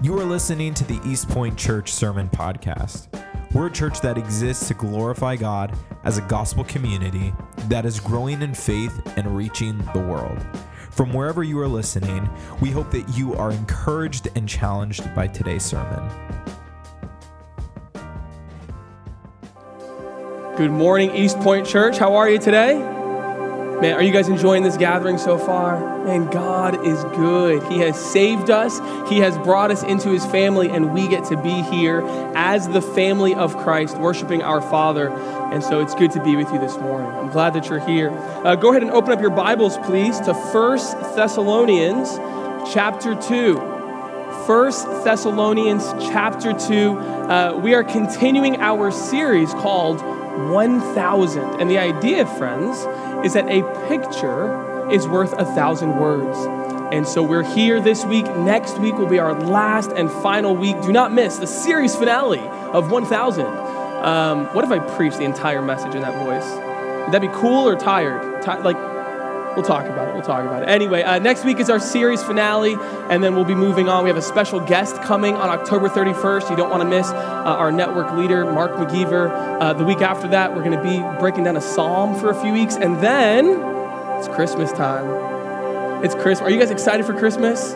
You 0.00 0.16
are 0.20 0.24
listening 0.24 0.74
to 0.74 0.84
the 0.84 1.00
East 1.04 1.28
Point 1.28 1.58
Church 1.58 1.92
Sermon 1.92 2.28
Podcast. 2.28 3.08
We're 3.52 3.66
a 3.66 3.72
church 3.72 4.00
that 4.00 4.16
exists 4.16 4.68
to 4.68 4.74
glorify 4.74 5.34
God 5.34 5.76
as 6.04 6.18
a 6.18 6.22
gospel 6.22 6.62
community 6.62 7.34
that 7.64 7.84
is 7.84 7.98
growing 7.98 8.40
in 8.42 8.54
faith 8.54 8.96
and 9.16 9.36
reaching 9.36 9.76
the 9.94 9.98
world. 9.98 10.38
From 10.92 11.12
wherever 11.12 11.42
you 11.42 11.58
are 11.58 11.66
listening, 11.66 12.30
we 12.60 12.70
hope 12.70 12.92
that 12.92 13.08
you 13.18 13.34
are 13.34 13.50
encouraged 13.50 14.28
and 14.36 14.48
challenged 14.48 15.12
by 15.16 15.26
today's 15.26 15.64
sermon. 15.64 16.08
Good 20.56 20.70
morning, 20.70 21.10
East 21.12 21.40
Point 21.40 21.66
Church. 21.66 21.98
How 21.98 22.14
are 22.14 22.30
you 22.30 22.38
today? 22.38 22.97
Man, 23.80 23.94
are 23.94 24.02
you 24.02 24.12
guys 24.12 24.26
enjoying 24.26 24.64
this 24.64 24.76
gathering 24.76 25.18
so 25.18 25.38
far? 25.38 26.04
Man, 26.04 26.26
God 26.30 26.84
is 26.84 27.04
good. 27.04 27.62
He 27.70 27.78
has 27.78 27.96
saved 27.96 28.50
us, 28.50 28.80
He 29.08 29.18
has 29.20 29.38
brought 29.38 29.70
us 29.70 29.84
into 29.84 30.10
His 30.10 30.26
family, 30.26 30.68
and 30.68 30.92
we 30.92 31.06
get 31.06 31.26
to 31.26 31.36
be 31.36 31.62
here 31.62 32.02
as 32.34 32.68
the 32.68 32.82
family 32.82 33.36
of 33.36 33.56
Christ, 33.58 33.96
worshiping 33.96 34.42
our 34.42 34.60
Father. 34.60 35.10
And 35.10 35.62
so 35.62 35.80
it's 35.80 35.94
good 35.94 36.10
to 36.12 36.24
be 36.24 36.34
with 36.34 36.52
you 36.52 36.58
this 36.58 36.76
morning. 36.76 37.08
I'm 37.08 37.30
glad 37.30 37.54
that 37.54 37.68
you're 37.68 37.78
here. 37.78 38.10
Uh, 38.10 38.56
go 38.56 38.70
ahead 38.70 38.82
and 38.82 38.90
open 38.90 39.12
up 39.12 39.20
your 39.20 39.30
Bibles, 39.30 39.78
please, 39.78 40.18
to 40.22 40.34
1 40.34 40.78
Thessalonians 41.14 42.16
chapter 42.74 43.14
2. 43.14 43.54
1 43.54 44.70
Thessalonians 45.04 45.84
chapter 46.00 46.52
2. 46.52 46.98
Uh, 46.98 47.60
we 47.62 47.74
are 47.74 47.84
continuing 47.84 48.56
our 48.56 48.90
series 48.90 49.52
called 49.54 50.00
1000. 50.38 51.60
And 51.60 51.70
the 51.70 51.78
idea, 51.78 52.26
friends, 52.26 52.78
is 53.24 53.34
that 53.34 53.46
a 53.48 53.62
picture 53.88 54.90
is 54.90 55.06
worth 55.06 55.32
a 55.34 55.44
thousand 55.44 55.98
words. 55.98 56.38
And 56.92 57.06
so 57.06 57.22
we're 57.22 57.42
here 57.42 57.80
this 57.80 58.04
week. 58.04 58.24
Next 58.36 58.78
week 58.78 58.94
will 58.96 59.08
be 59.08 59.18
our 59.18 59.34
last 59.34 59.92
and 59.92 60.10
final 60.10 60.56
week. 60.56 60.80
Do 60.80 60.92
not 60.92 61.12
miss 61.12 61.36
the 61.36 61.46
series 61.46 61.94
finale 61.94 62.40
of 62.72 62.90
1000. 62.90 63.44
Um, 63.44 64.46
what 64.54 64.64
if 64.64 64.70
I 64.70 64.78
preached 64.96 65.18
the 65.18 65.24
entire 65.24 65.60
message 65.60 65.94
in 65.94 66.02
that 66.02 66.14
voice? 66.24 66.48
Would 67.04 67.12
that 67.12 67.20
be 67.20 67.28
cool 67.28 67.68
or 67.68 67.76
tired? 67.76 68.42
Ti- 68.42 68.62
like, 68.62 68.76
We'll 69.58 69.66
talk 69.66 69.86
about 69.86 70.06
it. 70.06 70.14
We'll 70.14 70.22
talk 70.22 70.44
about 70.46 70.62
it. 70.62 70.66
Anyway, 70.66 71.02
uh, 71.02 71.18
next 71.18 71.44
week 71.44 71.58
is 71.58 71.68
our 71.68 71.80
series 71.80 72.22
finale, 72.22 72.76
and 73.10 73.24
then 73.24 73.34
we'll 73.34 73.44
be 73.44 73.56
moving 73.56 73.88
on. 73.88 74.04
We 74.04 74.08
have 74.08 74.16
a 74.16 74.22
special 74.22 74.60
guest 74.60 75.02
coming 75.02 75.34
on 75.34 75.48
October 75.48 75.88
31st. 75.88 76.48
You 76.48 76.54
don't 76.54 76.70
want 76.70 76.84
to 76.84 76.88
miss 76.88 77.08
uh, 77.08 77.56
our 77.58 77.72
network 77.72 78.12
leader, 78.12 78.44
Mark 78.44 78.70
McGeever. 78.74 79.58
Uh, 79.60 79.72
the 79.72 79.84
week 79.84 80.00
after 80.00 80.28
that, 80.28 80.54
we're 80.54 80.62
going 80.62 80.78
to 80.78 80.82
be 80.84 81.00
breaking 81.18 81.42
down 81.42 81.56
a 81.56 81.60
psalm 81.60 82.14
for 82.20 82.30
a 82.30 82.40
few 82.40 82.52
weeks, 82.52 82.76
and 82.76 83.00
then 83.00 83.46
it's 84.16 84.28
Christmas 84.28 84.70
time. 84.70 86.04
It's 86.04 86.14
Christmas. 86.14 86.42
Are 86.42 86.50
you 86.50 86.60
guys 86.60 86.70
excited 86.70 87.04
for 87.04 87.14
Christmas? 87.14 87.72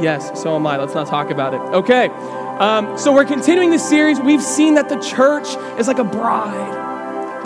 Yes, 0.00 0.40
so 0.40 0.54
am 0.54 0.64
I. 0.64 0.76
Let's 0.76 0.94
not 0.94 1.08
talk 1.08 1.30
about 1.30 1.54
it. 1.54 1.60
Okay, 1.74 2.06
um, 2.06 2.96
so 2.96 3.12
we're 3.12 3.24
continuing 3.24 3.70
this 3.70 3.88
series. 3.88 4.20
We've 4.20 4.40
seen 4.40 4.74
that 4.74 4.88
the 4.88 5.00
church 5.00 5.48
is 5.76 5.88
like 5.88 5.98
a 5.98 6.04
bride. 6.04 6.85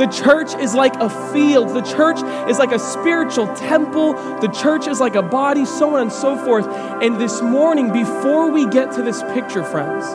The 0.01 0.07
church 0.07 0.55
is 0.55 0.75
like 0.75 0.97
a 0.97 1.11
field. 1.31 1.77
The 1.77 1.83
church 1.83 2.23
is 2.49 2.59
like 2.59 2.73
a 2.73 2.79
spiritual 2.79 3.55
temple. 3.55 4.15
The 4.41 4.49
church 4.49 4.87
is 4.87 4.99
like 4.99 5.15
a 5.15 5.21
body, 5.21 5.67
so 5.67 5.97
on 5.97 6.01
and 6.01 6.11
so 6.11 6.39
forth. 6.39 6.67
And 7.03 7.21
this 7.21 7.43
morning, 7.43 7.93
before 7.93 8.51
we 8.51 8.67
get 8.67 8.93
to 8.93 9.03
this 9.03 9.23
picture, 9.35 9.63
friends, 9.63 10.07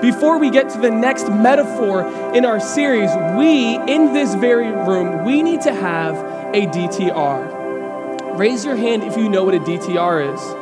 before 0.00 0.38
we 0.38 0.48
get 0.48 0.70
to 0.70 0.78
the 0.78 0.90
next 0.90 1.28
metaphor 1.28 2.06
in 2.34 2.46
our 2.46 2.60
series, 2.60 3.10
we, 3.36 3.74
in 3.92 4.14
this 4.14 4.34
very 4.36 4.72
room, 4.72 5.26
we 5.26 5.42
need 5.42 5.60
to 5.60 5.74
have 5.74 6.16
a 6.54 6.66
DTR. 6.68 8.38
Raise 8.38 8.64
your 8.64 8.76
hand 8.76 9.02
if 9.04 9.18
you 9.18 9.28
know 9.28 9.44
what 9.44 9.54
a 9.54 9.60
DTR 9.60 10.32
is. 10.32 10.59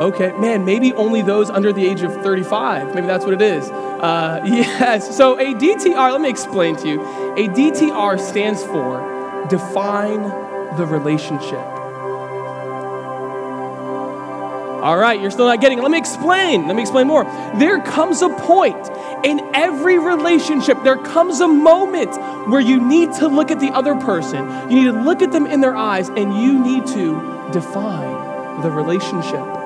Okay, 0.00 0.32
man, 0.38 0.64
maybe 0.64 0.94
only 0.94 1.20
those 1.20 1.50
under 1.50 1.74
the 1.74 1.86
age 1.86 2.00
of 2.00 2.14
35. 2.22 2.94
Maybe 2.94 3.06
that's 3.06 3.26
what 3.26 3.34
it 3.34 3.42
is. 3.42 3.68
Uh, 3.68 4.40
yes, 4.46 5.14
so 5.14 5.38
a 5.38 5.52
DTR, 5.52 6.10
let 6.10 6.22
me 6.22 6.30
explain 6.30 6.74
to 6.76 6.88
you. 6.88 7.02
A 7.34 7.48
DTR 7.48 8.18
stands 8.18 8.64
for 8.64 9.46
define 9.50 10.22
the 10.78 10.86
relationship. 10.86 11.58
All 14.80 14.96
right, 14.96 15.20
you're 15.20 15.30
still 15.30 15.44
not 15.44 15.60
getting 15.60 15.76
it. 15.76 15.82
Let 15.82 15.90
me 15.90 15.98
explain. 15.98 16.66
Let 16.66 16.76
me 16.76 16.80
explain 16.80 17.06
more. 17.06 17.24
There 17.58 17.82
comes 17.82 18.22
a 18.22 18.30
point 18.30 18.88
in 19.22 19.54
every 19.54 19.98
relationship, 19.98 20.82
there 20.82 20.96
comes 20.96 21.42
a 21.42 21.48
moment 21.48 22.16
where 22.48 22.62
you 22.62 22.80
need 22.80 23.12
to 23.16 23.28
look 23.28 23.50
at 23.50 23.60
the 23.60 23.68
other 23.72 23.96
person. 23.96 24.70
You 24.70 24.76
need 24.76 24.92
to 24.92 25.02
look 25.02 25.20
at 25.20 25.30
them 25.30 25.44
in 25.44 25.60
their 25.60 25.76
eyes 25.76 26.08
and 26.08 26.34
you 26.34 26.58
need 26.58 26.86
to 26.86 27.50
define 27.52 28.62
the 28.62 28.70
relationship. 28.70 29.59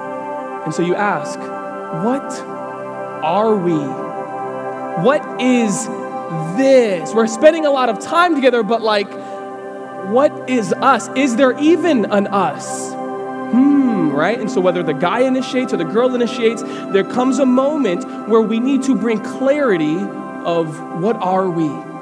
And 0.65 0.75
so 0.75 0.83
you 0.83 0.95
ask, 0.95 1.39
what 2.05 2.33
are 3.23 3.55
we? 3.55 3.79
What 5.03 5.41
is 5.41 5.87
this? 6.57 7.13
We're 7.13 7.27
spending 7.27 7.67
a 7.67 7.71
lot 7.71 7.89
of 7.89 8.01
time 8.01 8.35
together, 8.35 8.63
but 8.63 8.81
like, 8.81 9.11
what 10.09 10.49
is 10.49 10.73
us? 10.73 11.09
Is 11.17 11.37
there 11.37 11.59
even 11.59 12.07
an 12.07 12.27
us? 12.29 12.93
Hmm, 12.93 14.11
right? 14.11 14.39
And 14.39 14.51
so, 14.51 14.61
whether 14.61 14.83
the 14.83 14.93
guy 14.93 15.21
initiates 15.21 15.73
or 15.73 15.77
the 15.77 15.85
girl 15.85 16.15
initiates, 16.15 16.63
there 16.63 17.05
comes 17.05 17.39
a 17.39 17.47
moment 17.47 18.29
where 18.29 18.41
we 18.41 18.59
need 18.59 18.83
to 18.85 18.95
bring 18.95 19.21
clarity 19.21 19.97
of 19.99 21.03
what 21.03 21.17
are 21.17 21.49
we? 21.49 21.94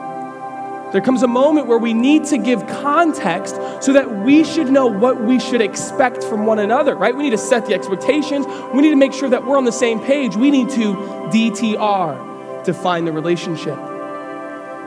There 0.93 1.01
comes 1.01 1.23
a 1.23 1.27
moment 1.27 1.67
where 1.67 1.79
we 1.79 1.95
need 1.95 2.27
to 2.27 2.39
give 2.39 2.67
context 2.67 3.57
so 3.81 3.95
that 3.95 4.25
we 4.25 4.45
should 4.45 4.71
know 4.71 4.87
what 4.87 5.23
we 5.23 5.41
should 5.41 5.63
expect 5.63 6.23
from 6.23 6.45
one 6.45 6.59
another, 6.59 6.95
right? 6.95 7.17
We 7.17 7.23
need 7.23 7.31
to 7.31 7.39
set 7.39 7.65
the 7.65 7.73
expectations. 7.75 8.45
We 8.75 8.83
need 8.83 8.91
to 8.91 8.97
make 8.97 9.15
sure 9.15 9.31
that 9.31 9.47
we're 9.47 9.57
on 9.57 9.65
the 9.65 9.73
same 9.73 10.01
page. 10.01 10.37
We 10.37 10.51
need 10.51 10.69
to 10.71 10.95
DTR, 11.33 12.65
define 12.65 13.07
the 13.07 13.13
relationship. 13.13 13.79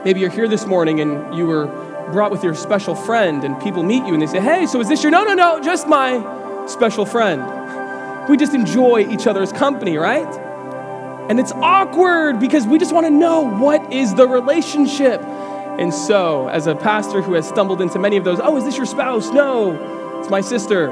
Maybe 0.04 0.20
you're 0.20 0.30
here 0.30 0.46
this 0.46 0.64
morning 0.64 1.00
and 1.00 1.34
you 1.34 1.46
were 1.46 1.66
brought 2.12 2.30
with 2.30 2.44
your 2.44 2.54
special 2.54 2.94
friend, 2.94 3.42
and 3.42 3.60
people 3.60 3.82
meet 3.82 4.06
you 4.06 4.12
and 4.12 4.22
they 4.22 4.28
say, 4.28 4.40
Hey, 4.40 4.66
so 4.66 4.80
is 4.80 4.88
this 4.88 5.02
your? 5.02 5.10
No, 5.10 5.24
no, 5.24 5.34
no, 5.34 5.60
just 5.60 5.88
my 5.88 6.64
special 6.68 7.04
friend. 7.04 8.28
We 8.28 8.36
just 8.36 8.54
enjoy 8.54 9.08
each 9.08 9.26
other's 9.26 9.50
company, 9.52 9.96
right? 9.98 10.26
And 11.28 11.40
it's 11.40 11.50
awkward 11.50 12.38
because 12.38 12.64
we 12.64 12.78
just 12.78 12.94
want 12.94 13.06
to 13.06 13.10
know 13.10 13.40
what 13.40 13.92
is 13.92 14.14
the 14.14 14.28
relationship. 14.28 15.20
And 15.78 15.92
so, 15.92 16.48
as 16.48 16.66
a 16.66 16.74
pastor 16.74 17.20
who 17.20 17.34
has 17.34 17.46
stumbled 17.46 17.82
into 17.82 17.98
many 17.98 18.16
of 18.16 18.24
those, 18.24 18.40
oh, 18.40 18.56
is 18.56 18.64
this 18.64 18.76
your 18.78 18.86
spouse? 18.86 19.30
No, 19.30 20.18
it's 20.20 20.30
my 20.30 20.40
sister. 20.40 20.88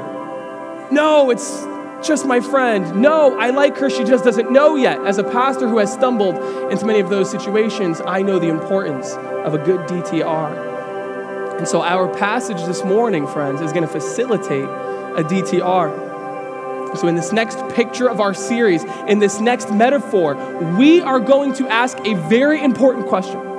No, 0.91 1.31
it's 1.31 1.65
just 2.07 2.25
my 2.25 2.39
friend. 2.39 3.01
No, 3.01 3.35
I 3.39 3.49
like 3.49 3.77
her. 3.77 3.89
She 3.89 4.03
just 4.03 4.23
doesn't 4.23 4.51
know 4.51 4.75
yet. 4.75 4.99
As 5.03 5.17
a 5.17 5.23
pastor 5.23 5.67
who 5.67 5.79
has 5.79 5.91
stumbled 5.91 6.35
into 6.71 6.85
many 6.85 6.99
of 6.99 7.09
those 7.09 7.31
situations, 7.31 7.99
I 8.05 8.21
know 8.21 8.37
the 8.37 8.49
importance 8.49 9.13
of 9.13 9.55
a 9.55 9.57
good 9.57 9.81
DTR. 9.87 11.57
And 11.57 11.67
so, 11.67 11.81
our 11.81 12.07
passage 12.07 12.63
this 12.65 12.83
morning, 12.83 13.25
friends, 13.25 13.61
is 13.61 13.71
going 13.71 13.87
to 13.87 13.91
facilitate 13.91 14.65
a 14.65 15.23
DTR. 15.23 16.97
So, 16.97 17.07
in 17.07 17.15
this 17.15 17.31
next 17.31 17.57
picture 17.69 18.07
of 18.07 18.19
our 18.19 18.35
series, 18.35 18.83
in 19.07 19.17
this 19.17 19.39
next 19.39 19.71
metaphor, 19.71 20.35
we 20.77 21.01
are 21.01 21.19
going 21.19 21.53
to 21.55 21.67
ask 21.69 21.97
a 22.05 22.13
very 22.29 22.63
important 22.63 23.07
question. 23.07 23.54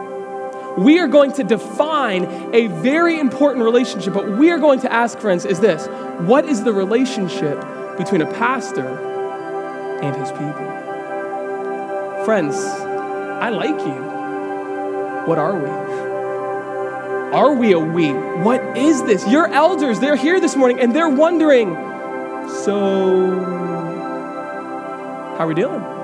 We 0.77 0.99
are 0.99 1.09
going 1.09 1.33
to 1.33 1.45
define 1.45 2.25
a 2.55 2.67
very 2.67 3.19
important 3.19 3.65
relationship. 3.65 4.13
But 4.13 4.31
we 4.31 4.51
are 4.51 4.59
going 4.59 4.81
to 4.81 4.93
ask, 4.93 5.19
friends, 5.19 5.45
is 5.45 5.61
this 5.61 5.87
what 6.27 6.45
is 6.45 6.65
the 6.65 6.73
relationship 6.73 7.59
between 7.97 8.23
a 8.23 8.33
pastor 8.35 8.89
and 10.03 10.15
his 10.17 10.31
people? 10.33 12.25
Friends, 12.25 12.57
I 12.57 13.51
like 13.51 13.79
you. 13.81 14.03
What 15.27 15.39
are 15.39 15.59
we? 15.59 15.69
Are 17.35 17.55
we 17.55 17.73
a 17.73 17.79
we? 17.79 18.13
What 18.13 18.77
is 18.77 19.03
this? 19.03 19.27
Your 19.27 19.49
elders, 19.49 19.99
they're 19.99 20.17
here 20.17 20.41
this 20.41 20.57
morning 20.57 20.81
and 20.81 20.95
they're 20.95 21.09
wondering, 21.09 21.75
so 22.65 23.31
how 25.37 25.45
are 25.45 25.47
we 25.47 25.55
doing? 25.55 25.96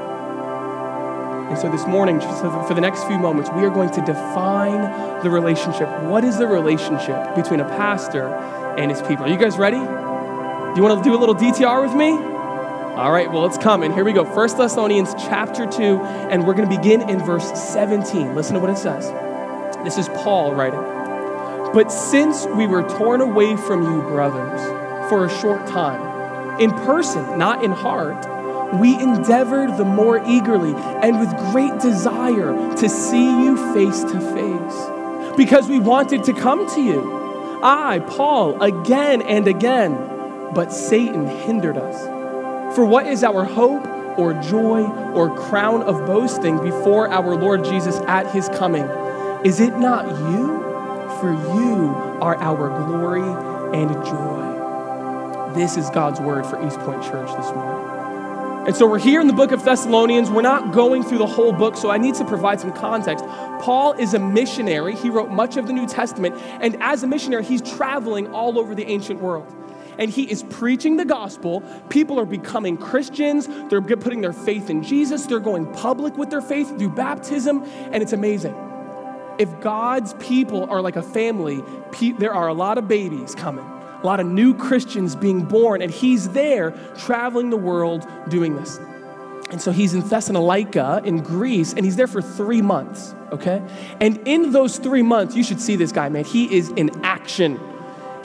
And 1.48 1.58
so 1.58 1.70
this 1.70 1.86
morning, 1.86 2.20
for 2.20 2.72
the 2.74 2.80
next 2.80 3.04
few 3.04 3.18
moments, 3.18 3.50
we 3.50 3.64
are 3.64 3.70
going 3.70 3.90
to 3.90 4.00
define 4.00 5.22
the 5.22 5.30
relationship. 5.30 5.88
What 6.02 6.24
is 6.24 6.38
the 6.38 6.46
relationship 6.46 7.34
between 7.34 7.60
a 7.60 7.68
pastor 7.76 8.28
and 8.78 8.90
his 8.90 9.02
people? 9.02 9.24
Are 9.24 9.28
you 9.28 9.36
guys 9.36 9.58
ready? 9.58 9.76
Do 9.76 10.76
you 10.76 10.82
want 10.82 11.02
to 11.02 11.08
do 11.08 11.14
a 11.14 11.20
little 11.20 11.34
DTR 11.34 11.82
with 11.82 11.94
me? 11.94 12.12
All 12.12 13.10
right, 13.10 13.30
well, 13.30 13.42
let's 13.42 13.58
come. 13.58 13.82
And 13.82 13.92
here 13.94 14.04
we 14.04 14.12
go. 14.12 14.24
1 14.24 14.56
Thessalonians 14.56 15.14
chapter 15.14 15.66
2, 15.66 16.00
and 16.30 16.46
we're 16.46 16.54
going 16.54 16.68
to 16.68 16.76
begin 16.76 17.08
in 17.08 17.18
verse 17.24 17.50
17. 17.72 18.34
Listen 18.34 18.54
to 18.54 18.60
what 18.60 18.70
it 18.70 18.78
says. 18.78 19.10
This 19.84 19.98
is 19.98 20.08
Paul 20.08 20.54
writing. 20.54 20.80
But 21.72 21.90
since 21.90 22.46
we 22.46 22.66
were 22.66 22.82
torn 22.82 23.20
away 23.20 23.56
from 23.56 23.82
you, 23.82 24.02
brothers, 24.02 24.60
for 25.08 25.24
a 25.24 25.40
short 25.40 25.66
time, 25.66 26.60
in 26.60 26.70
person, 26.70 27.38
not 27.38 27.64
in 27.64 27.72
heart, 27.72 28.26
we 28.80 28.94
endeavored 28.94 29.76
the 29.76 29.84
more 29.84 30.22
eagerly 30.26 30.74
and 30.74 31.20
with 31.20 31.34
great 31.52 31.78
desire 31.80 32.74
to 32.76 32.88
see 32.88 33.44
you 33.44 33.56
face 33.74 34.02
to 34.02 34.20
face, 34.20 35.36
because 35.36 35.68
we 35.68 35.78
wanted 35.78 36.24
to 36.24 36.32
come 36.32 36.68
to 36.74 36.80
you. 36.80 37.60
I, 37.62 38.00
Paul, 38.00 38.60
again 38.62 39.22
and 39.22 39.46
again, 39.46 39.94
but 40.54 40.72
Satan 40.72 41.26
hindered 41.26 41.76
us. 41.76 42.74
For 42.74 42.84
what 42.84 43.06
is 43.06 43.22
our 43.22 43.44
hope 43.44 43.86
or 44.18 44.34
joy 44.34 44.82
or 45.12 45.34
crown 45.34 45.82
of 45.82 46.06
boasting 46.06 46.60
before 46.62 47.08
our 47.08 47.36
Lord 47.36 47.64
Jesus 47.64 47.98
at 48.06 48.30
his 48.32 48.48
coming? 48.50 48.84
Is 49.44 49.60
it 49.60 49.78
not 49.78 50.06
you? 50.06 50.60
For 51.20 51.32
you 51.32 51.94
are 52.20 52.36
our 52.36 52.68
glory 52.84 53.22
and 53.78 53.92
joy. 54.04 55.54
This 55.54 55.76
is 55.76 55.88
God's 55.90 56.20
word 56.20 56.44
for 56.46 56.64
East 56.66 56.78
Point 56.80 57.02
Church 57.02 57.30
this 57.36 57.52
morning. 57.52 57.81
And 58.64 58.76
so 58.76 58.86
we're 58.86 59.00
here 59.00 59.20
in 59.20 59.26
the 59.26 59.32
book 59.32 59.50
of 59.50 59.64
Thessalonians. 59.64 60.30
We're 60.30 60.42
not 60.42 60.72
going 60.72 61.02
through 61.02 61.18
the 61.18 61.26
whole 61.26 61.52
book, 61.52 61.76
so 61.76 61.90
I 61.90 61.98
need 61.98 62.14
to 62.14 62.24
provide 62.24 62.60
some 62.60 62.72
context. 62.72 63.24
Paul 63.60 63.94
is 63.94 64.14
a 64.14 64.20
missionary. 64.20 64.94
He 64.94 65.10
wrote 65.10 65.30
much 65.32 65.56
of 65.56 65.66
the 65.66 65.72
New 65.72 65.88
Testament, 65.88 66.36
and 66.60 66.80
as 66.80 67.02
a 67.02 67.08
missionary, 67.08 67.42
he's 67.42 67.60
traveling 67.60 68.32
all 68.32 68.60
over 68.60 68.76
the 68.76 68.86
ancient 68.86 69.20
world. 69.20 69.52
And 69.98 70.08
he 70.08 70.30
is 70.30 70.44
preaching 70.44 70.96
the 70.96 71.04
gospel. 71.04 71.62
People 71.88 72.20
are 72.20 72.24
becoming 72.24 72.76
Christians. 72.76 73.48
They're 73.68 73.82
putting 73.82 74.20
their 74.20 74.32
faith 74.32 74.70
in 74.70 74.84
Jesus. 74.84 75.26
They're 75.26 75.40
going 75.40 75.66
public 75.72 76.16
with 76.16 76.30
their 76.30 76.40
faith 76.40 76.68
through 76.78 76.90
baptism, 76.90 77.64
and 77.64 78.00
it's 78.00 78.12
amazing. 78.12 78.54
If 79.40 79.60
God's 79.60 80.14
people 80.14 80.70
are 80.70 80.80
like 80.80 80.94
a 80.94 81.02
family, 81.02 81.64
there 82.16 82.32
are 82.32 82.46
a 82.46 82.54
lot 82.54 82.78
of 82.78 82.86
babies 82.86 83.34
coming 83.34 83.71
a 84.02 84.06
lot 84.06 84.20
of 84.20 84.26
new 84.26 84.54
Christians 84.54 85.14
being 85.14 85.42
born, 85.42 85.80
and 85.80 85.90
he's 85.90 86.30
there 86.30 86.72
traveling 86.98 87.50
the 87.50 87.56
world 87.56 88.06
doing 88.28 88.56
this. 88.56 88.78
And 89.50 89.60
so 89.60 89.70
he's 89.70 89.94
in 89.94 90.00
Thessalonica 90.00 91.02
in 91.04 91.22
Greece, 91.22 91.74
and 91.74 91.84
he's 91.84 91.96
there 91.96 92.06
for 92.06 92.22
three 92.22 92.62
months, 92.62 93.14
okay? 93.32 93.62
And 94.00 94.18
in 94.26 94.52
those 94.52 94.78
three 94.78 95.02
months, 95.02 95.36
you 95.36 95.44
should 95.44 95.60
see 95.60 95.76
this 95.76 95.92
guy, 95.92 96.08
man. 96.08 96.24
He 96.24 96.54
is 96.54 96.70
in 96.70 97.04
action. 97.04 97.60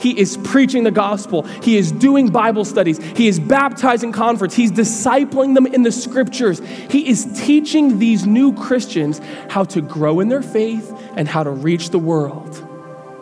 He 0.00 0.18
is 0.18 0.36
preaching 0.38 0.84
the 0.84 0.90
gospel. 0.90 1.42
He 1.42 1.76
is 1.76 1.92
doing 1.92 2.30
Bible 2.30 2.64
studies. 2.64 2.98
He 2.98 3.28
is 3.28 3.38
baptizing 3.38 4.12
converts. 4.12 4.54
He's 4.54 4.72
discipling 4.72 5.54
them 5.54 5.66
in 5.66 5.82
the 5.82 5.92
scriptures. 5.92 6.60
He 6.88 7.08
is 7.08 7.26
teaching 7.44 7.98
these 7.98 8.24
new 8.24 8.54
Christians 8.54 9.20
how 9.50 9.64
to 9.64 9.82
grow 9.82 10.20
in 10.20 10.28
their 10.28 10.42
faith 10.42 10.92
and 11.16 11.28
how 11.28 11.42
to 11.42 11.50
reach 11.50 11.90
the 11.90 11.98
world. 11.98 12.64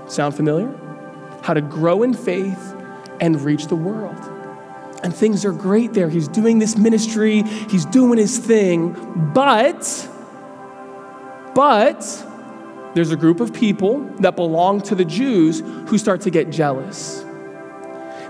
Sound 0.07 0.37
familiar? 0.37 0.86
How 1.47 1.55
to 1.55 1.61
grow 1.61 2.03
in 2.03 2.13
faith 2.13 2.75
and 3.21 3.41
reach 3.41 3.69
the 3.69 3.77
world. 3.77 4.19
And 5.05 5.15
things 5.15 5.45
are 5.45 5.53
great 5.53 5.93
there. 5.93 6.09
He's 6.09 6.27
doing 6.27 6.59
this 6.59 6.77
ministry, 6.77 7.45
he's 7.71 7.85
doing 7.85 8.19
his 8.19 8.37
thing, 8.37 9.31
but, 9.33 10.09
but, 11.55 12.03
there's 12.95 13.13
a 13.13 13.17
group 13.17 13.39
of 13.39 13.55
people 13.55 14.01
that 14.19 14.35
belong 14.35 14.81
to 14.83 14.97
the 14.97 15.05
Jews 15.05 15.61
who 15.89 15.99
start 15.99 16.23
to 16.23 16.31
get 16.31 16.51
jealous. 16.51 17.25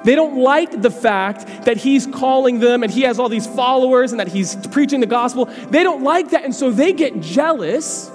They 0.04 0.14
don't 0.14 0.42
like 0.42 0.82
the 0.82 0.90
fact 0.90 1.64
that 1.64 1.78
he's 1.78 2.06
calling 2.06 2.60
them 2.60 2.82
and 2.82 2.92
he 2.92 3.02
has 3.02 3.18
all 3.18 3.30
these 3.30 3.46
followers 3.46 4.12
and 4.12 4.20
that 4.20 4.28
he's 4.28 4.56
preaching 4.66 5.00
the 5.00 5.06
gospel. 5.06 5.46
They 5.46 5.82
don't 5.82 6.02
like 6.02 6.30
that. 6.30 6.44
And 6.44 6.54
so 6.54 6.70
they 6.70 6.92
get 6.92 7.20
jealous 7.20 8.10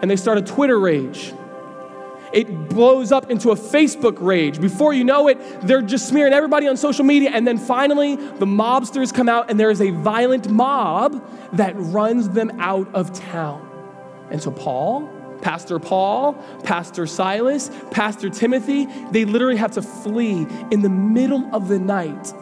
and 0.00 0.08
they 0.08 0.16
start 0.16 0.38
a 0.38 0.42
Twitter 0.42 0.78
rage 0.78 1.34
it 2.32 2.68
blows 2.68 3.12
up 3.12 3.30
into 3.30 3.50
a 3.50 3.56
Facebook 3.56 4.16
rage. 4.20 4.60
Before 4.60 4.92
you 4.94 5.04
know 5.04 5.28
it, 5.28 5.38
they're 5.62 5.82
just 5.82 6.08
smearing 6.08 6.32
everybody 6.32 6.66
on 6.66 6.76
social 6.76 7.04
media. 7.04 7.30
And 7.30 7.46
then 7.46 7.58
finally, 7.58 8.16
the 8.16 8.46
mobsters 8.46 9.12
come 9.12 9.28
out, 9.28 9.50
and 9.50 9.60
there 9.60 9.70
is 9.70 9.80
a 9.80 9.90
violent 9.90 10.48
mob 10.50 11.22
that 11.52 11.74
runs 11.76 12.30
them 12.30 12.50
out 12.58 12.92
of 12.94 13.12
town. 13.12 13.68
And 14.30 14.42
so, 14.42 14.50
Paul, 14.50 15.10
Pastor 15.42 15.78
Paul, 15.78 16.34
Pastor 16.62 17.06
Silas, 17.06 17.70
Pastor 17.90 18.30
Timothy, 18.30 18.86
they 19.10 19.24
literally 19.24 19.56
have 19.56 19.72
to 19.72 19.82
flee 19.82 20.46
in 20.70 20.82
the 20.82 20.88
middle 20.88 21.50
of 21.54 21.68
the 21.68 21.78
night 21.78 22.32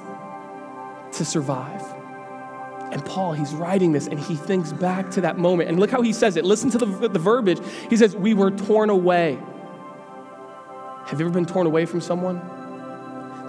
to 1.12 1.24
survive. 1.24 1.82
And 2.92 3.04
Paul, 3.04 3.32
he's 3.32 3.54
writing 3.54 3.92
this 3.92 4.06
and 4.06 4.18
he 4.18 4.36
thinks 4.36 4.72
back 4.72 5.10
to 5.12 5.20
that 5.22 5.38
moment. 5.38 5.68
And 5.68 5.78
look 5.78 5.90
how 5.90 6.02
he 6.02 6.12
says 6.12 6.36
it. 6.36 6.44
Listen 6.44 6.70
to 6.70 6.78
the, 6.78 7.08
the 7.08 7.18
verbiage. 7.18 7.60
He 7.88 7.96
says, 7.96 8.16
We 8.16 8.34
were 8.34 8.50
torn 8.50 8.90
away. 8.90 9.38
Have 11.10 11.18
you 11.18 11.26
ever 11.26 11.34
been 11.34 11.44
torn 11.44 11.66
away 11.66 11.86
from 11.86 12.00
someone? 12.00 12.40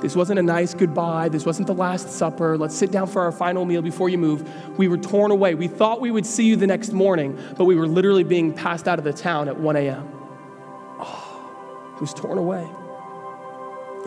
This 0.01 0.15
wasn't 0.15 0.39
a 0.39 0.41
nice 0.41 0.73
goodbye. 0.73 1.29
This 1.29 1.45
wasn't 1.45 1.67
the 1.67 1.75
Last 1.75 2.09
Supper. 2.09 2.57
Let's 2.57 2.75
sit 2.75 2.91
down 2.91 3.05
for 3.05 3.21
our 3.21 3.31
final 3.31 3.65
meal 3.65 3.83
before 3.83 4.09
you 4.09 4.17
move. 4.17 4.49
We 4.79 4.87
were 4.87 4.97
torn 4.97 5.29
away. 5.29 5.53
We 5.53 5.67
thought 5.67 6.01
we 6.01 6.09
would 6.09 6.25
see 6.25 6.45
you 6.45 6.55
the 6.55 6.65
next 6.65 6.91
morning, 6.91 7.37
but 7.59 7.65
we 7.65 7.75
were 7.75 7.87
literally 7.87 8.23
being 8.23 8.51
passed 8.51 8.87
out 8.87 8.97
of 8.97 9.05
the 9.05 9.13
town 9.13 9.47
at 9.47 9.59
1 9.59 9.75
a.m. 9.75 10.09
Oh, 10.11 11.01
ah, 11.01 11.93
it 11.93 12.01
was 12.01 12.15
torn 12.15 12.39
away. 12.39 12.67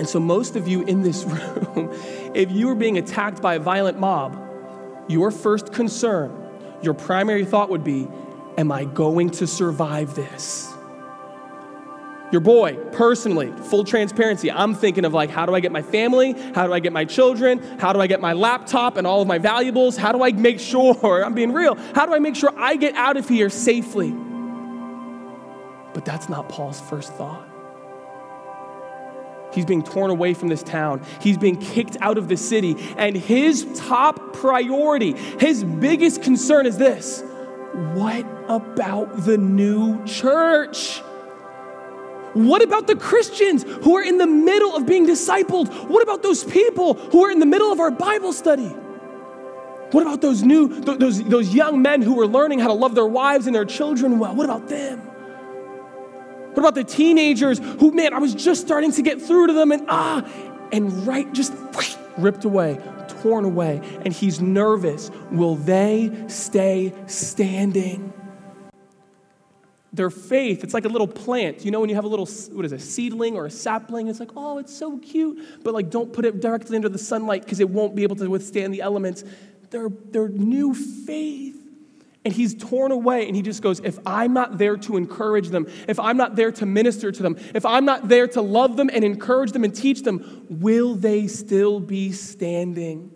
And 0.01 0.09
so, 0.09 0.19
most 0.19 0.57
of 0.57 0.67
you 0.67 0.83
in 0.83 1.03
this 1.03 1.23
room, 1.25 1.91
if 2.35 2.51
you 2.51 2.67
were 2.67 2.75
being 2.75 2.99
attacked 2.99 3.41
by 3.41 3.55
a 3.55 3.61
violent 3.61 4.01
mob, 4.01 4.37
your 5.07 5.31
first 5.31 5.73
concern, 5.73 6.37
your 6.83 6.95
primary 6.95 7.45
thought 7.45 7.71
would 7.71 7.85
be, 7.85 8.09
Am 8.59 8.73
I 8.73 8.85
going 8.85 9.31
to 9.31 9.47
survive 9.47 10.17
this? 10.17 10.74
Your 12.35 12.41
boy, 12.41 12.75
personally, 12.91 13.53
full 13.71 13.85
transparency, 13.85 14.51
I'm 14.51 14.75
thinking 14.75 15.05
of 15.05 15.15
like, 15.15 15.31
how 15.31 15.47
do 15.47 15.55
I 15.55 15.61
get 15.61 15.71
my 15.71 15.83
family? 15.83 16.33
How 16.53 16.67
do 16.67 16.73
I 16.73 16.81
get 16.81 16.93
my 16.93 17.05
children? 17.05 17.63
How 17.79 17.93
do 17.93 18.01
I 18.01 18.09
get 18.09 18.21
my 18.21 18.33
laptop 18.33 18.97
and 18.97 19.07
all 19.07 19.23
of 19.23 19.29
my 19.29 19.39
valuables? 19.39 19.97
How 19.97 20.11
do 20.11 20.21
I 20.21 20.33
make 20.33 20.59
sure, 20.59 20.97
I'm 21.25 21.35
being 21.35 21.53
real, 21.53 21.77
how 21.95 22.07
do 22.07 22.13
I 22.13 22.19
make 22.19 22.35
sure 22.35 22.53
I 22.57 22.75
get 22.75 22.97
out 22.97 23.17
of 23.17 23.29
here 23.29 23.49
safely? 23.49 24.11
But 25.93 26.05
that's 26.05 26.29
not 26.29 26.49
Paul's 26.49 26.81
first 26.81 27.13
thought. 27.13 27.49
He's 29.53 29.65
being 29.65 29.85
torn 29.85 30.11
away 30.11 30.35
from 30.35 30.49
this 30.49 30.65
town. 30.65 31.07
He's 31.21 31.39
being 31.39 31.61
kicked 31.61 31.97
out 32.01 32.19
of 32.19 32.27
the 32.27 32.37
city. 32.37 32.75
And 32.97 33.17
his 33.17 33.65
top 33.77 34.33
priority, 34.33 35.13
his 35.39 35.63
biggest 35.63 36.25
concern 36.25 36.67
is 36.67 36.79
this 36.79 37.23
what 37.95 38.27
about 38.49 39.25
the 39.25 39.39
new 39.39 40.05
church? 40.05 41.01
What 42.35 42.63
about 42.63 42.87
the 42.87 42.97
Christians 42.97 43.63
who 43.63 43.97
are 43.97 44.03
in 44.03 44.19
the 44.19 44.27
middle 44.27 44.75
of 44.75 44.87
being 44.87 45.07
discipled? 45.07 45.89
What 45.89 46.03
about 46.03 46.23
those 46.23 46.45
people 46.45 46.95
who 46.95 47.25
are 47.25 47.31
in 47.31 47.39
the 47.39 47.47
middle 47.47 47.73
of 47.73 47.81
our 47.81 47.91
Bible 47.91 48.33
study? 48.33 48.69
What 49.93 50.03
about 50.03 50.21
those 50.21 50.43
new, 50.43 50.81
those, 50.81 51.23
those 51.23 51.55
young 51.55 51.81
men 51.81 52.03
who 52.03 52.21
are 52.21 52.27
learning 52.27 52.59
how 52.59 52.67
to 52.67 52.73
love 52.73 52.97
their 52.97 53.07
wives 53.07 53.47
and 53.47 53.55
their 53.55 53.65
children 53.65 54.19
well? 54.19 54.35
What 54.35 54.45
about 54.45 54.69
them? 54.69 54.99
What 54.99 56.59
about 56.59 56.75
the 56.75 56.85
teenagers 56.85 57.59
who, 57.59 57.93
man, 57.93 58.13
I 58.13 58.19
was 58.19 58.35
just 58.35 58.61
starting 58.61 58.91
to 58.93 59.03
get 59.03 59.23
through 59.23 59.49
to 59.49 59.53
them 59.53 59.71
and 59.71 59.85
ah, 59.89 60.29
and 60.73 61.07
right, 61.07 61.33
just 61.33 61.53
whoosh, 61.53 61.95
ripped 62.19 62.45
away, 62.45 62.81
torn 63.23 63.45
away, 63.45 63.81
and 64.05 64.13
he's 64.13 64.41
nervous. 64.41 65.11
Will 65.31 65.55
they 65.55 66.11
stay 66.27 66.93
standing? 67.07 68.13
Their 69.95 70.11
faith, 70.11 70.65
it's 70.65 70.75
like 70.75 70.85
a 70.85 70.89
little 70.89 71.07
plant. 71.07 71.65
You 71.65 71.71
know, 71.71 71.81
when 71.81 71.89
you 71.89 71.95
have 71.95 72.05
a 72.05 72.09
little, 72.09 72.27
what 72.53 72.65
is 72.65 72.73
it, 72.73 72.77
a 72.77 72.79
seedling 72.81 73.37
or 73.37 73.47
a 73.47 73.51
sapling, 73.51 74.09
it's 74.09 74.19
like, 74.19 74.31
oh, 74.37 74.59
it's 74.59 74.75
so 74.75 74.99
cute. 74.99 75.63
But 75.63 75.73
like, 75.73 75.89
don't 75.89 76.13
put 76.13 76.25
it 76.25 76.41
directly 76.41 76.77
under 76.77 76.89
the 76.89 76.99
sunlight 76.99 77.45
because 77.45 77.61
it 77.61 77.71
won't 77.71 77.95
be 77.95 78.03
able 78.03 78.17
to 78.17 78.29
withstand 78.29 78.75
the 78.75 78.83
elements. 78.83 79.23
Their, 79.71 79.89
their 79.89 80.29
new 80.29 80.75
faith. 80.75 81.61
And 82.25 82.33
he's 82.33 82.55
torn 82.55 82.91
away 82.91 83.27
and 83.27 83.37
he 83.37 83.43
just 83.43 83.63
goes, 83.63 83.81
if 83.81 83.99
I'm 84.07 84.33
not 84.33 84.57
there 84.57 84.79
to 84.79 84.97
encourage 84.97 85.51
them, 85.51 85.67
if 85.87 86.01
I'm 86.01 86.17
not 86.17 86.37
there 86.37 86.51
to 86.53 86.67
minister 86.67 87.13
to 87.13 87.23
them, 87.23 87.37
if 87.55 87.67
I'm 87.67 87.85
not 87.85 88.09
there 88.09 88.27
to 88.29 88.41
love 88.41 88.77
them 88.77 88.91
and 88.93 89.05
encourage 89.05 89.53
them 89.53 89.63
and 89.63 89.75
teach 89.75 90.03
them, 90.03 90.47
will 90.49 90.95
they 90.95 91.29
still 91.29 91.81
be 91.81 92.13
standing? 92.13 93.14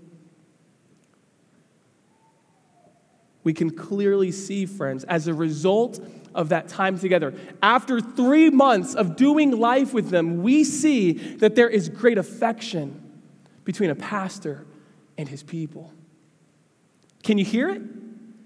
We 3.48 3.54
can 3.54 3.70
clearly 3.70 4.30
see, 4.30 4.66
friends, 4.66 5.04
as 5.04 5.26
a 5.26 5.32
result 5.32 6.06
of 6.34 6.50
that 6.50 6.68
time 6.68 6.98
together. 6.98 7.32
After 7.62 7.98
three 7.98 8.50
months 8.50 8.94
of 8.94 9.16
doing 9.16 9.52
life 9.52 9.94
with 9.94 10.10
them, 10.10 10.42
we 10.42 10.64
see 10.64 11.12
that 11.12 11.54
there 11.54 11.70
is 11.70 11.88
great 11.88 12.18
affection 12.18 13.00
between 13.64 13.88
a 13.88 13.94
pastor 13.94 14.66
and 15.16 15.26
his 15.26 15.42
people. 15.42 15.94
Can 17.22 17.38
you 17.38 17.44
hear 17.46 17.70
it? 17.70 17.80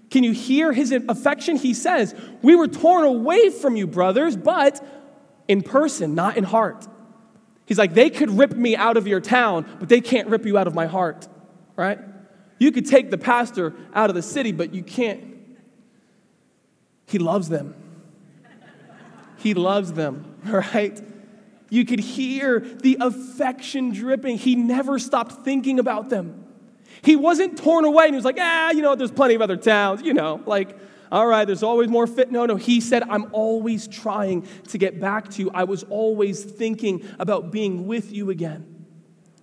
Can 0.09 0.23
you 0.23 0.31
hear 0.31 0.71
his 0.71 0.93
affection? 0.93 1.57
He 1.57 1.73
says, 1.73 2.15
We 2.41 2.55
were 2.55 2.69
torn 2.69 3.03
away 3.03 3.49
from 3.49 3.75
you, 3.75 3.87
brothers, 3.87 4.37
but 4.37 4.81
in 5.49 5.63
person, 5.63 6.15
not 6.15 6.37
in 6.37 6.45
heart. 6.45 6.87
He's 7.65 7.77
like, 7.77 7.93
They 7.93 8.09
could 8.09 8.29
rip 8.29 8.53
me 8.53 8.77
out 8.77 8.95
of 8.95 9.05
your 9.05 9.19
town, 9.19 9.65
but 9.81 9.89
they 9.89 9.99
can't 9.99 10.29
rip 10.29 10.45
you 10.45 10.57
out 10.57 10.67
of 10.67 10.73
my 10.73 10.85
heart, 10.85 11.27
right? 11.75 11.99
You 12.63 12.71
could 12.71 12.85
take 12.85 13.11
the 13.11 13.17
pastor 13.17 13.73
out 13.93 14.09
of 14.09 14.15
the 14.15 14.21
city, 14.21 14.53
but 14.53 14.73
you 14.73 14.83
can't. 14.83 15.21
He 17.07 17.19
loves 17.19 17.49
them. 17.49 17.75
He 19.35 19.53
loves 19.53 19.91
them, 19.91 20.37
right? 20.45 20.97
You 21.69 21.83
could 21.83 21.99
hear 21.99 22.61
the 22.61 22.99
affection 23.01 23.91
dripping. 23.91 24.37
He 24.37 24.55
never 24.55 24.97
stopped 24.97 25.43
thinking 25.43 25.77
about 25.77 26.09
them. 26.09 26.41
He 27.01 27.17
wasn't 27.17 27.57
torn 27.57 27.83
away 27.83 28.05
and 28.05 28.13
he 28.13 28.15
was 28.15 28.23
like, 28.23 28.37
ah, 28.39 28.71
you 28.71 28.81
know, 28.81 28.95
there's 28.95 29.11
plenty 29.11 29.35
of 29.35 29.41
other 29.41 29.57
towns, 29.57 30.01
you 30.01 30.13
know, 30.13 30.41
like, 30.45 30.77
all 31.11 31.27
right, 31.27 31.43
there's 31.43 31.63
always 31.63 31.89
more 31.89 32.07
fit. 32.07 32.31
No, 32.31 32.45
no. 32.45 32.55
He 32.55 32.79
said, 32.79 33.03
I'm 33.03 33.27
always 33.33 33.89
trying 33.89 34.47
to 34.69 34.77
get 34.77 35.01
back 35.01 35.29
to 35.31 35.41
you. 35.41 35.51
I 35.53 35.65
was 35.65 35.83
always 35.89 36.45
thinking 36.45 37.05
about 37.19 37.51
being 37.51 37.87
with 37.87 38.13
you 38.13 38.29
again. 38.29 38.72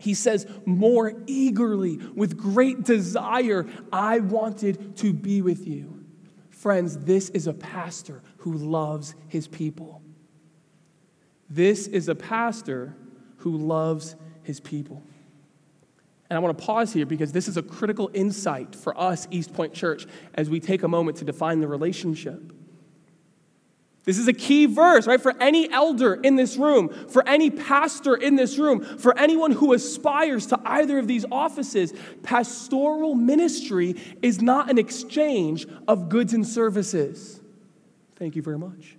He 0.01 0.15
says, 0.15 0.47
more 0.65 1.13
eagerly, 1.27 1.99
with 2.15 2.37
great 2.37 2.85
desire, 2.85 3.67
I 3.93 4.21
wanted 4.21 4.97
to 4.97 5.13
be 5.13 5.43
with 5.43 5.69
you. 5.69 6.05
Friends, 6.49 6.97
this 6.99 7.29
is 7.31 7.47
a 7.47 7.53
pastor 7.53 8.23
who 8.39 8.55
loves 8.55 9.15
his 9.29 9.47
people. 9.47 10.03
This 11.51 11.87
is 11.87 12.09
a 12.09 12.15
pastor 12.15 12.97
who 13.39 13.57
loves 13.59 14.17
his 14.43 14.59
people. 14.59 15.03
And 16.31 16.37
I 16.37 16.41
want 16.41 16.57
to 16.57 16.65
pause 16.65 16.95
here 16.95 17.05
because 17.05 17.33
this 17.33 17.47
is 17.47 17.59
a 17.59 17.63
critical 17.63 18.11
insight 18.15 18.75
for 18.75 18.99
us, 18.99 19.29
East 19.31 19.53
Point 19.53 19.75
Church, 19.75 20.07
as 20.33 20.49
we 20.49 20.61
take 20.61 20.83
a 20.83 20.89
moment 20.89 21.19
to 21.19 21.25
define 21.27 21.61
the 21.61 21.69
relationship. 21.69 22.41
This 24.11 24.19
is 24.19 24.27
a 24.27 24.33
key 24.33 24.67
verse, 24.67 25.07
right? 25.07 25.21
For 25.21 25.41
any 25.41 25.71
elder 25.71 26.15
in 26.15 26.35
this 26.35 26.57
room, 26.57 26.89
for 26.89 27.23
any 27.29 27.49
pastor 27.49 28.17
in 28.17 28.35
this 28.35 28.59
room, 28.59 28.83
for 28.99 29.17
anyone 29.17 29.53
who 29.53 29.73
aspires 29.73 30.47
to 30.47 30.61
either 30.65 30.99
of 30.99 31.07
these 31.07 31.25
offices, 31.31 31.95
pastoral 32.25 33.15
ministry 33.15 33.95
is 34.21 34.43
not 34.43 34.69
an 34.69 34.79
exchange 34.79 35.65
of 35.87 36.09
goods 36.09 36.35
and 36.35 36.45
services. 36.45 37.41
Thank 38.17 38.35
you 38.35 38.43
very 38.43 38.59
much. 38.59 38.97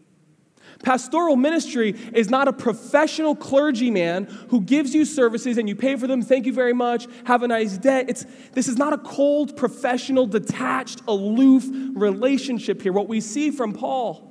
Pastoral 0.82 1.36
ministry 1.36 1.94
is 2.14 2.30
not 2.30 2.48
a 2.48 2.54
professional 2.54 3.36
clergyman 3.36 4.28
who 4.48 4.62
gives 4.62 4.96
you 4.96 5.04
services 5.04 5.58
and 5.58 5.68
you 5.68 5.76
pay 5.76 5.98
for 5.98 6.08
them. 6.08 6.22
Thank 6.22 6.46
you 6.46 6.54
very 6.54 6.72
much. 6.72 7.06
Have 7.26 7.44
a 7.44 7.50
nice 7.50 7.78
day. 7.78 8.06
It's, 8.08 8.26
this 8.54 8.70
is 8.70 8.78
not 8.78 8.94
a 8.94 8.98
cold, 8.98 9.58
professional, 9.58 10.26
detached, 10.26 11.02
aloof 11.06 11.66
relationship 11.98 12.82
here. 12.82 12.94
What 12.94 13.10
we 13.10 13.20
see 13.20 13.52
from 13.52 13.74
Paul 13.74 14.31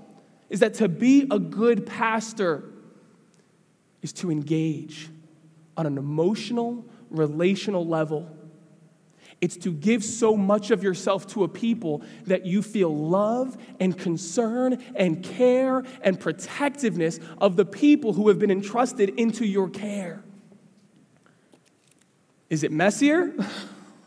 is 0.51 0.61
that 0.61 0.75
to 0.75 0.89
be 0.89 1.27
a 1.31 1.39
good 1.39 1.87
pastor 1.87 2.65
is 4.03 4.13
to 4.15 4.31
engage 4.31 5.09
on 5.77 5.87
an 5.87 5.97
emotional, 5.97 6.85
relational 7.09 7.87
level. 7.87 8.29
It's 9.41 9.57
to 9.59 9.73
give 9.73 10.05
so 10.05 10.37
much 10.37 10.71
of 10.71 10.83
yourself 10.83 11.27
to 11.29 11.45
a 11.45 11.49
people 11.49 12.03
that 12.27 12.45
you 12.45 12.61
feel 12.63 12.95
love 12.95 13.57
and 13.79 13.97
concern 13.97 14.83
and 14.95 15.25
care 15.25 15.83
and 16.03 16.21
protectiveness 16.21 17.21
of 17.39 17.57
the 17.57 17.65
people 17.65 18.13
who 18.13 18.29
have 18.29 18.39
been 18.39 18.51
entrusted 18.51 19.11
into 19.11 19.47
your 19.47 19.71
care. 19.71 20.23
Is 22.51 22.65
it 22.65 22.73
messier? 22.73 23.33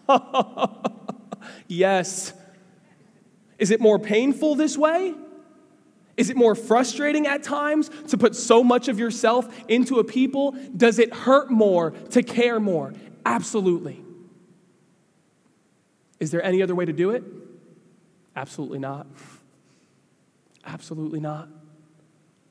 yes. 1.68 2.34
Is 3.58 3.72
it 3.72 3.80
more 3.80 3.98
painful 3.98 4.56
this 4.56 4.78
way? 4.78 5.16
Is 6.16 6.30
it 6.30 6.38
more 6.38 6.54
frustrating 6.54 7.26
at 7.26 7.42
times 7.44 7.90
to 8.10 8.18
put 8.18 8.36
so 8.36 8.64
much 8.64 8.88
of 8.88 9.00
yourself 9.00 9.48
into 9.68 10.00
a 10.00 10.04
people? 10.04 10.56
Does 10.76 11.00
it 11.00 11.14
hurt 11.14 11.50
more 11.50 11.92
to 12.12 12.22
care 12.22 12.60
more? 12.60 12.94
Absolutely. 13.26 14.04
Is 16.20 16.32
there 16.32 16.44
any 16.44 16.62
other 16.62 16.76
way 16.76 16.86
to 16.86 16.94
do 16.94 17.12
it? 17.12 17.24
Absolutely 18.36 18.80
not. 18.80 19.08
Absolutely 20.66 21.20
not. 21.20 21.50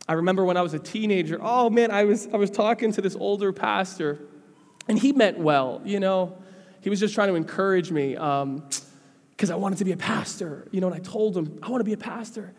I 0.08 0.14
remember 0.14 0.44
when 0.44 0.56
I 0.56 0.62
was 0.62 0.74
a 0.74 0.78
teenager, 0.78 1.38
oh 1.40 1.70
man, 1.70 1.92
I 1.92 2.04
was, 2.04 2.28
I 2.32 2.36
was 2.36 2.50
talking 2.50 2.92
to 2.92 3.00
this 3.00 3.14
older 3.14 3.52
pastor, 3.52 4.18
and 4.88 4.98
he 4.98 5.12
meant 5.12 5.38
well, 5.38 5.80
you 5.84 6.00
know. 6.00 6.36
He 6.80 6.90
was 6.90 6.98
just 6.98 7.14
trying 7.14 7.28
to 7.28 7.36
encourage 7.36 7.92
me 7.92 8.14
because 8.14 8.42
um, 8.42 9.52
I 9.52 9.54
wanted 9.54 9.78
to 9.78 9.84
be 9.84 9.92
a 9.92 9.96
pastor, 9.96 10.66
you 10.72 10.80
know, 10.80 10.88
and 10.88 10.96
I 10.96 10.98
told 10.98 11.36
him, 11.36 11.60
I 11.62 11.70
want 11.70 11.80
to 11.80 11.84
be 11.84 11.92
a 11.92 11.96
pastor 11.96 12.52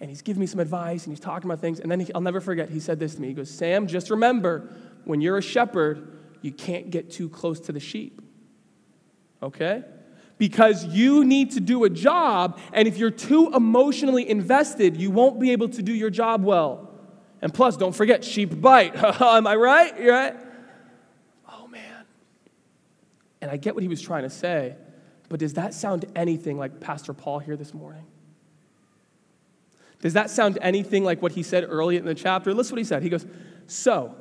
and 0.00 0.08
he's 0.08 0.22
giving 0.22 0.40
me 0.40 0.46
some 0.46 0.60
advice 0.60 1.04
and 1.04 1.12
he's 1.12 1.20
talking 1.20 1.50
about 1.50 1.60
things. 1.60 1.80
And 1.80 1.90
then 1.90 2.00
he, 2.00 2.12
I'll 2.14 2.20
never 2.20 2.40
forget, 2.40 2.70
he 2.70 2.80
said 2.80 3.00
this 3.00 3.16
to 3.16 3.20
me. 3.20 3.28
He 3.28 3.34
goes, 3.34 3.50
Sam, 3.50 3.86
just 3.86 4.10
remember, 4.10 4.72
when 5.04 5.20
you're 5.20 5.38
a 5.38 5.42
shepherd, 5.42 6.18
you 6.40 6.52
can't 6.52 6.90
get 6.90 7.10
too 7.10 7.28
close 7.28 7.60
to 7.60 7.72
the 7.72 7.80
sheep. 7.80 8.20
Okay? 9.42 9.84
Because 10.36 10.84
you 10.84 11.24
need 11.24 11.52
to 11.52 11.60
do 11.60 11.82
a 11.82 11.90
job, 11.90 12.60
and 12.72 12.86
if 12.86 12.96
you're 12.96 13.10
too 13.10 13.50
emotionally 13.52 14.28
invested, 14.28 14.96
you 14.96 15.10
won't 15.10 15.40
be 15.40 15.50
able 15.50 15.68
to 15.70 15.82
do 15.82 15.92
your 15.92 16.10
job 16.10 16.44
well. 16.44 16.90
And 17.42 17.52
plus, 17.52 17.76
don't 17.76 17.94
forget, 17.94 18.24
sheep 18.24 18.60
bite. 18.60 18.94
Am 19.20 19.46
I 19.46 19.56
right? 19.56 19.98
You're 20.00 20.14
right? 20.14 20.36
Oh, 21.50 21.66
man. 21.66 22.04
And 23.40 23.50
I 23.50 23.56
get 23.56 23.74
what 23.74 23.82
he 23.82 23.88
was 23.88 24.00
trying 24.00 24.22
to 24.22 24.30
say, 24.30 24.76
but 25.28 25.40
does 25.40 25.54
that 25.54 25.74
sound 25.74 26.04
anything 26.14 26.56
like 26.56 26.78
Pastor 26.78 27.12
Paul 27.12 27.40
here 27.40 27.56
this 27.56 27.74
morning? 27.74 28.04
Does 30.00 30.12
that 30.12 30.30
sound 30.30 30.58
anything 30.62 31.04
like 31.04 31.20
what 31.20 31.32
he 31.32 31.42
said 31.42 31.64
earlier 31.68 31.98
in 31.98 32.04
the 32.04 32.14
chapter? 32.14 32.54
Listen 32.54 32.74
what 32.74 32.78
he 32.78 32.84
said. 32.84 33.02
He 33.02 33.08
goes, 33.08 33.26
So, 33.66 34.14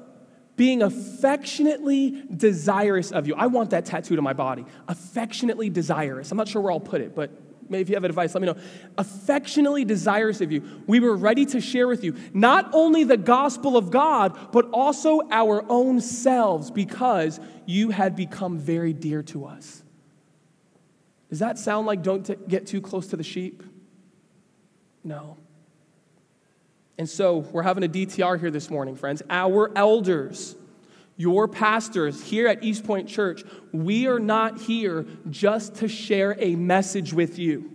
being 0.56 0.82
affectionately 0.82 2.24
desirous 2.36 3.12
of 3.12 3.28
you. 3.28 3.36
I 3.36 3.46
want 3.46 3.70
that 3.70 3.86
tattooed 3.86 4.18
on 4.18 4.24
my 4.24 4.34
body. 4.34 4.66
Affectionately 4.88 5.70
desirous. 5.70 6.32
I'm 6.32 6.38
not 6.38 6.48
sure 6.48 6.62
where 6.62 6.72
I'll 6.72 6.80
put 6.80 7.00
it, 7.00 7.16
but 7.16 7.30
maybe 7.70 7.84
if 7.84 7.90
you 7.90 7.96
have 7.96 8.04
advice, 8.04 8.34
let 8.34 8.42
me 8.42 8.48
know. 8.48 8.58
Affectionately 8.98 9.86
desirous 9.86 10.42
of 10.42 10.52
you. 10.52 10.84
We 10.88 11.00
were 11.00 11.16
ready 11.16 11.46
to 11.48 11.62
share 11.62 11.88
with 11.88 12.04
you 12.04 12.16
not 12.34 12.72
only 12.74 13.04
the 13.04 13.18
gospel 13.18 13.78
of 13.78 13.92
God, 13.92 14.52
but 14.52 14.68
also 14.72 15.22
our 15.30 15.64
own 15.70 16.02
selves 16.02 16.72
because 16.72 17.40
you 17.68 17.92
had 17.92 18.16
become 18.16 18.58
very 18.58 18.94
dear 18.94 19.22
to 19.24 19.46
us. 19.46 19.84
Does 21.30 21.40
that 21.40 21.60
sound 21.60 21.86
like 21.86 22.02
don't 22.02 22.26
t- 22.26 22.36
get 22.48 22.66
too 22.66 22.82
close 22.82 23.08
to 23.08 23.18
the 23.18 23.24
sheep? 23.24 23.62
No. 25.04 25.38
And 26.98 27.08
so 27.08 27.38
we're 27.38 27.64
having 27.64 27.84
a 27.84 27.88
DTR 27.88 28.40
here 28.40 28.50
this 28.50 28.70
morning, 28.70 28.96
friends. 28.96 29.22
Our 29.30 29.72
elders, 29.76 30.56
your 31.16 31.48
pastors 31.48 32.24
here 32.24 32.48
at 32.48 32.64
East 32.64 32.86
Point 32.86 33.08
Church, 33.08 33.44
we 33.72 34.08
are 34.08 34.20
not 34.20 34.62
here 34.62 35.06
just 35.30 35.76
to 35.76 35.88
share 35.88 36.36
a 36.40 36.56
message 36.56 37.14
with 37.14 37.38
you. 37.38 37.72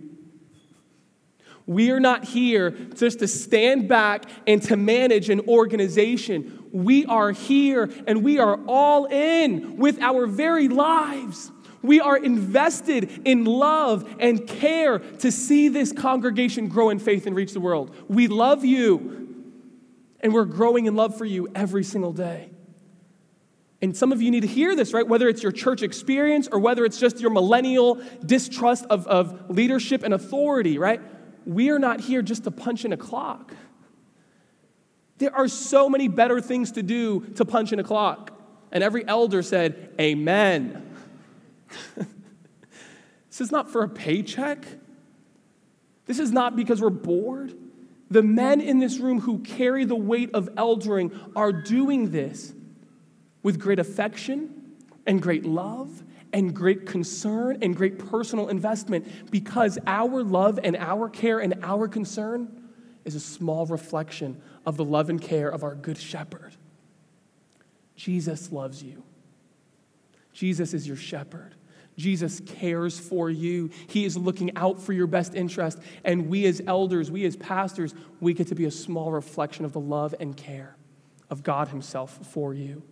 We 1.65 1.91
are 1.91 1.99
not 1.99 2.25
here 2.25 2.71
just 2.71 3.19
to 3.19 3.27
stand 3.27 3.87
back 3.87 4.25
and 4.45 4.61
to 4.63 4.75
manage 4.75 5.29
an 5.29 5.47
organization. 5.47 6.65
We 6.73 7.05
are 7.05 7.31
here 7.31 7.89
and 8.05 8.23
we 8.23 8.39
are 8.39 8.59
all 8.67 9.05
in 9.05 9.77
with 9.77 10.01
our 10.01 10.27
very 10.27 10.67
lives. 10.67 11.51
We 11.83 11.99
are 11.99 12.17
invested 12.17 13.21
in 13.25 13.43
love 13.43 14.09
and 14.19 14.47
care 14.47 14.99
to 14.99 15.31
see 15.31 15.67
this 15.67 15.91
congregation 15.91 16.69
grow 16.69 16.89
in 16.89 16.97
faith 16.97 17.27
and 17.27 17.35
reach 17.35 17.53
the 17.53 17.59
world. 17.59 17.95
We 18.07 18.27
love 18.27 18.63
you, 18.65 19.43
and 20.21 20.33
we're 20.33 20.45
growing 20.45 20.85
in 20.85 20.95
love 20.95 21.17
for 21.17 21.25
you 21.25 21.49
every 21.53 21.83
single 21.83 22.13
day. 22.13 22.49
And 23.81 23.95
some 23.95 24.13
of 24.13 24.21
you 24.21 24.31
need 24.31 24.41
to 24.41 24.47
hear 24.47 24.77
this, 24.77 24.93
right? 24.93 25.05
Whether 25.05 25.27
it's 25.27 25.43
your 25.43 25.51
church 25.51 25.81
experience 25.81 26.47
or 26.49 26.57
whether 26.57 26.85
it's 26.85 26.97
just 26.97 27.19
your 27.19 27.31
millennial 27.31 28.01
distrust 28.25 28.85
of, 28.85 29.05
of 29.07 29.49
leadership 29.49 30.03
and 30.03 30.13
authority, 30.13 30.77
right? 30.77 31.01
We 31.45 31.69
are 31.69 31.79
not 31.79 31.99
here 31.99 32.21
just 32.21 32.45
to 32.45 32.51
punch 32.51 32.85
in 32.85 32.93
a 32.93 32.97
clock. 32.97 33.53
There 35.17 35.35
are 35.35 35.49
so 35.49 35.89
many 35.89 36.07
better 36.07 36.39
things 36.39 36.71
to 36.71 36.81
do 36.81 37.25
to 37.35 37.43
punch 37.43 37.73
in 37.73 37.79
a 37.79 37.83
clock. 37.83 38.31
And 38.71 38.85
every 38.85 39.05
elder 39.05 39.43
said, 39.43 39.93
Amen. 39.99 40.92
this 41.95 43.41
is 43.41 43.51
not 43.51 43.71
for 43.71 43.83
a 43.83 43.89
paycheck. 43.89 44.65
This 46.05 46.19
is 46.19 46.31
not 46.31 46.55
because 46.55 46.81
we're 46.81 46.89
bored. 46.89 47.53
The 48.11 48.23
men 48.23 48.61
in 48.61 48.79
this 48.79 48.99
room 48.99 49.21
who 49.21 49.39
carry 49.39 49.85
the 49.85 49.95
weight 49.95 50.29
of 50.33 50.49
eldering 50.55 51.17
are 51.35 51.51
doing 51.51 52.11
this 52.11 52.53
with 53.41 53.59
great 53.59 53.79
affection 53.79 54.75
and 55.05 55.21
great 55.21 55.45
love 55.45 56.03
and 56.31 56.53
great 56.53 56.85
concern 56.85 57.59
and 57.61 57.75
great 57.75 57.99
personal 57.99 58.49
investment 58.49 59.31
because 59.31 59.77
our 59.85 60.23
love 60.23 60.59
and 60.63 60.75
our 60.75 61.09
care 61.09 61.39
and 61.39 61.55
our 61.63 61.87
concern 61.87 62.69
is 63.05 63.15
a 63.15 63.19
small 63.19 63.65
reflection 63.65 64.41
of 64.65 64.77
the 64.77 64.85
love 64.85 65.09
and 65.09 65.21
care 65.21 65.49
of 65.49 65.63
our 65.63 65.75
good 65.75 65.97
shepherd. 65.97 66.55
Jesus 67.95 68.51
loves 68.51 68.81
you. 68.81 69.03
Jesus 70.33 70.73
is 70.73 70.87
your 70.87 70.97
shepherd. 70.97 71.53
Jesus 71.97 72.41
cares 72.45 72.99
for 72.99 73.29
you. 73.29 73.69
He 73.87 74.05
is 74.05 74.17
looking 74.17 74.55
out 74.55 74.81
for 74.81 74.93
your 74.93 75.07
best 75.07 75.35
interest. 75.35 75.79
And 76.03 76.27
we, 76.27 76.45
as 76.45 76.61
elders, 76.65 77.11
we, 77.11 77.25
as 77.25 77.35
pastors, 77.35 77.93
we 78.19 78.33
get 78.33 78.47
to 78.47 78.55
be 78.55 78.65
a 78.65 78.71
small 78.71 79.11
reflection 79.11 79.65
of 79.65 79.73
the 79.73 79.79
love 79.79 80.15
and 80.19 80.35
care 80.35 80.75
of 81.29 81.43
God 81.43 81.67
Himself 81.69 82.19
for 82.31 82.53
you. 82.53 82.83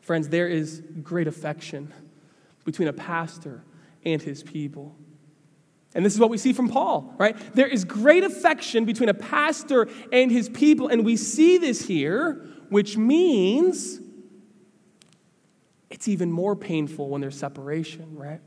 Friends, 0.00 0.28
there 0.28 0.46
is 0.46 0.82
great 1.02 1.26
affection 1.26 1.92
between 2.64 2.88
a 2.88 2.92
pastor 2.92 3.64
and 4.04 4.22
his 4.22 4.42
people. 4.42 4.94
And 5.94 6.04
this 6.04 6.14
is 6.14 6.20
what 6.20 6.30
we 6.30 6.38
see 6.38 6.52
from 6.52 6.68
Paul, 6.68 7.14
right? 7.18 7.36
There 7.54 7.66
is 7.66 7.84
great 7.84 8.22
affection 8.22 8.84
between 8.84 9.08
a 9.08 9.14
pastor 9.14 9.88
and 10.12 10.30
his 10.30 10.48
people. 10.48 10.88
And 10.88 11.04
we 11.04 11.16
see 11.16 11.58
this 11.58 11.86
here, 11.86 12.44
which 12.68 12.96
means 12.96 13.98
it's 15.90 16.08
even 16.08 16.32
more 16.32 16.56
painful 16.56 17.08
when 17.08 17.20
there's 17.20 17.38
separation, 17.38 18.16
right? 18.16 18.40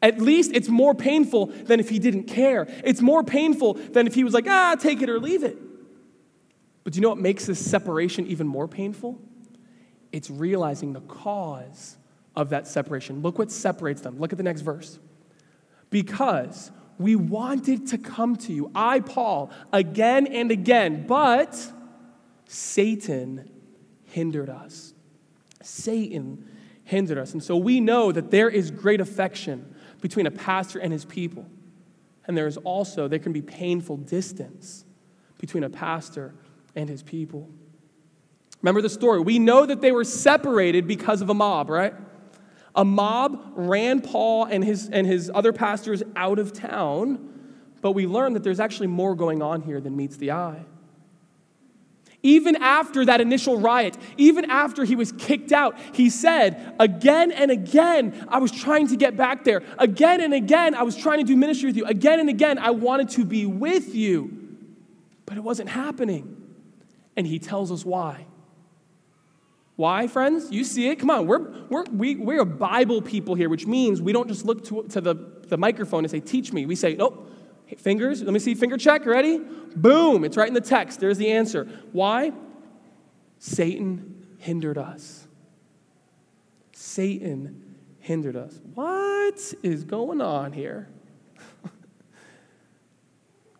At 0.00 0.20
least 0.20 0.52
it's 0.54 0.68
more 0.68 0.94
painful 0.94 1.46
than 1.46 1.80
if 1.80 1.88
he 1.88 1.98
didn't 1.98 2.24
care. 2.24 2.66
It's 2.84 3.00
more 3.00 3.24
painful 3.24 3.74
than 3.74 4.06
if 4.06 4.14
he 4.14 4.22
was 4.22 4.32
like, 4.32 4.46
ah, 4.46 4.76
take 4.78 5.02
it 5.02 5.08
or 5.08 5.18
leave 5.18 5.42
it. 5.42 5.58
But 6.84 6.92
do 6.92 6.98
you 6.98 7.02
know 7.02 7.08
what 7.08 7.18
makes 7.18 7.46
this 7.46 7.58
separation 7.58 8.26
even 8.28 8.46
more 8.46 8.68
painful? 8.68 9.20
It's 10.12 10.30
realizing 10.30 10.92
the 10.92 11.00
cause 11.00 11.96
of 12.36 12.50
that 12.50 12.68
separation. 12.68 13.20
Look 13.22 13.38
what 13.38 13.50
separates 13.50 14.00
them. 14.00 14.18
Look 14.18 14.32
at 14.32 14.38
the 14.38 14.44
next 14.44 14.60
verse. 14.60 14.98
Because 15.90 16.70
we 16.98 17.16
wanted 17.16 17.88
to 17.88 17.98
come 17.98 18.36
to 18.36 18.52
you, 18.52 18.70
I, 18.74 19.00
Paul, 19.00 19.50
again 19.72 20.26
and 20.28 20.50
again, 20.50 21.06
but 21.06 21.72
Satan 22.46 23.50
hindered 24.04 24.48
us. 24.48 24.94
Satan 25.62 26.48
hindered 26.84 27.18
us. 27.18 27.32
And 27.32 27.42
so 27.42 27.56
we 27.56 27.80
know 27.80 28.12
that 28.12 28.30
there 28.30 28.48
is 28.48 28.70
great 28.70 29.00
affection 29.00 29.74
between 30.00 30.26
a 30.26 30.30
pastor 30.30 30.78
and 30.78 30.92
his 30.92 31.04
people. 31.04 31.46
And 32.26 32.36
there 32.36 32.46
is 32.46 32.56
also, 32.58 33.08
there 33.08 33.18
can 33.18 33.32
be 33.32 33.42
painful 33.42 33.98
distance 33.98 34.84
between 35.38 35.64
a 35.64 35.70
pastor 35.70 36.34
and 36.74 36.88
his 36.88 37.02
people. 37.02 37.48
Remember 38.62 38.82
the 38.82 38.90
story. 38.90 39.20
We 39.20 39.38
know 39.38 39.66
that 39.66 39.80
they 39.80 39.92
were 39.92 40.04
separated 40.04 40.86
because 40.86 41.22
of 41.22 41.30
a 41.30 41.34
mob, 41.34 41.70
right? 41.70 41.94
A 42.74 42.84
mob 42.84 43.52
ran 43.54 44.00
Paul 44.00 44.44
and 44.44 44.64
his, 44.64 44.88
and 44.88 45.06
his 45.06 45.30
other 45.34 45.52
pastors 45.52 46.02
out 46.16 46.38
of 46.38 46.52
town, 46.52 47.52
but 47.80 47.92
we 47.92 48.06
learn 48.06 48.34
that 48.34 48.42
there's 48.42 48.60
actually 48.60 48.88
more 48.88 49.14
going 49.14 49.42
on 49.42 49.62
here 49.62 49.80
than 49.80 49.96
meets 49.96 50.16
the 50.16 50.32
eye. 50.32 50.64
Even 52.28 52.56
after 52.56 53.06
that 53.06 53.22
initial 53.22 53.58
riot, 53.58 53.96
even 54.18 54.50
after 54.50 54.84
he 54.84 54.94
was 54.94 55.12
kicked 55.12 55.50
out, 55.50 55.78
he 55.94 56.10
said, 56.10 56.76
Again 56.78 57.32
and 57.32 57.50
again, 57.50 58.26
I 58.28 58.38
was 58.38 58.52
trying 58.52 58.88
to 58.88 58.96
get 58.96 59.16
back 59.16 59.44
there. 59.44 59.62
Again 59.78 60.20
and 60.20 60.34
again, 60.34 60.74
I 60.74 60.82
was 60.82 60.94
trying 60.94 61.20
to 61.20 61.24
do 61.24 61.34
ministry 61.36 61.68
with 61.70 61.78
you. 61.78 61.86
Again 61.86 62.20
and 62.20 62.28
again, 62.28 62.58
I 62.58 62.72
wanted 62.72 63.08
to 63.10 63.24
be 63.24 63.46
with 63.46 63.94
you, 63.94 64.58
but 65.24 65.38
it 65.38 65.40
wasn't 65.42 65.70
happening. 65.70 66.36
And 67.16 67.26
he 67.26 67.38
tells 67.38 67.72
us 67.72 67.82
why. 67.82 68.26
Why, 69.76 70.06
friends? 70.06 70.52
You 70.52 70.64
see 70.64 70.90
it? 70.90 70.96
Come 70.96 71.08
on, 71.08 71.26
we're, 71.26 71.50
we're, 71.70 71.84
we, 71.84 72.16
we're 72.16 72.42
a 72.42 72.46
Bible 72.46 73.00
people 73.00 73.36
here, 73.36 73.48
which 73.48 73.66
means 73.66 74.02
we 74.02 74.12
don't 74.12 74.28
just 74.28 74.44
look 74.44 74.64
to, 74.64 74.82
to 74.90 75.00
the, 75.00 75.14
the 75.46 75.56
microphone 75.56 76.04
and 76.04 76.10
say, 76.10 76.20
Teach 76.20 76.52
me. 76.52 76.66
We 76.66 76.74
say, 76.74 76.94
Nope, 76.94 77.26
fingers, 77.76 78.22
let 78.22 78.32
me 78.32 78.38
see, 78.38 78.54
finger 78.54 78.76
check, 78.76 79.04
ready? 79.04 79.40
Boom, 79.76 80.24
it's 80.24 80.36
right 80.36 80.48
in 80.48 80.54
the 80.54 80.60
text. 80.60 81.00
There's 81.00 81.18
the 81.18 81.30
answer. 81.30 81.68
Why? 81.92 82.32
Satan 83.38 84.26
hindered 84.38 84.78
us. 84.78 85.26
Satan 86.72 87.76
hindered 88.00 88.36
us. 88.36 88.58
What 88.74 89.52
is 89.62 89.84
going 89.84 90.20
on 90.20 90.52
here? 90.52 90.88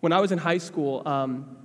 when 0.01 0.13
I 0.13 0.21
was 0.21 0.33
in 0.33 0.39
high 0.39 0.59
school, 0.59 1.03
um, 1.07 1.57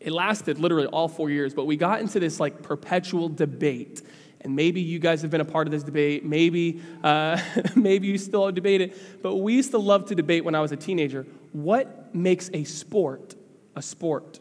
it 0.00 0.12
lasted 0.12 0.58
literally 0.58 0.86
all 0.86 1.08
four 1.08 1.30
years, 1.30 1.54
but 1.54 1.66
we 1.66 1.76
got 1.76 2.00
into 2.00 2.20
this 2.20 2.40
like 2.40 2.62
perpetual 2.62 3.28
debate. 3.28 4.02
And 4.42 4.56
maybe 4.56 4.80
you 4.80 4.98
guys 4.98 5.20
have 5.22 5.30
been 5.30 5.42
a 5.42 5.46
part 5.46 5.66
of 5.66 5.70
this 5.70 5.82
debate. 5.82 6.24
Maybe, 6.24 6.80
uh, 7.04 7.40
maybe 7.76 8.06
you 8.06 8.16
still 8.16 8.50
debate 8.50 8.80
it. 8.80 9.22
But 9.22 9.36
we 9.36 9.54
used 9.54 9.70
to 9.72 9.78
love 9.78 10.06
to 10.06 10.14
debate 10.14 10.44
when 10.44 10.54
I 10.54 10.60
was 10.60 10.72
a 10.72 10.76
teenager. 10.76 11.26
What 11.52 12.14
makes 12.14 12.50
a 12.52 12.64
sport 12.64 13.34
a 13.76 13.82
sport? 13.82 14.40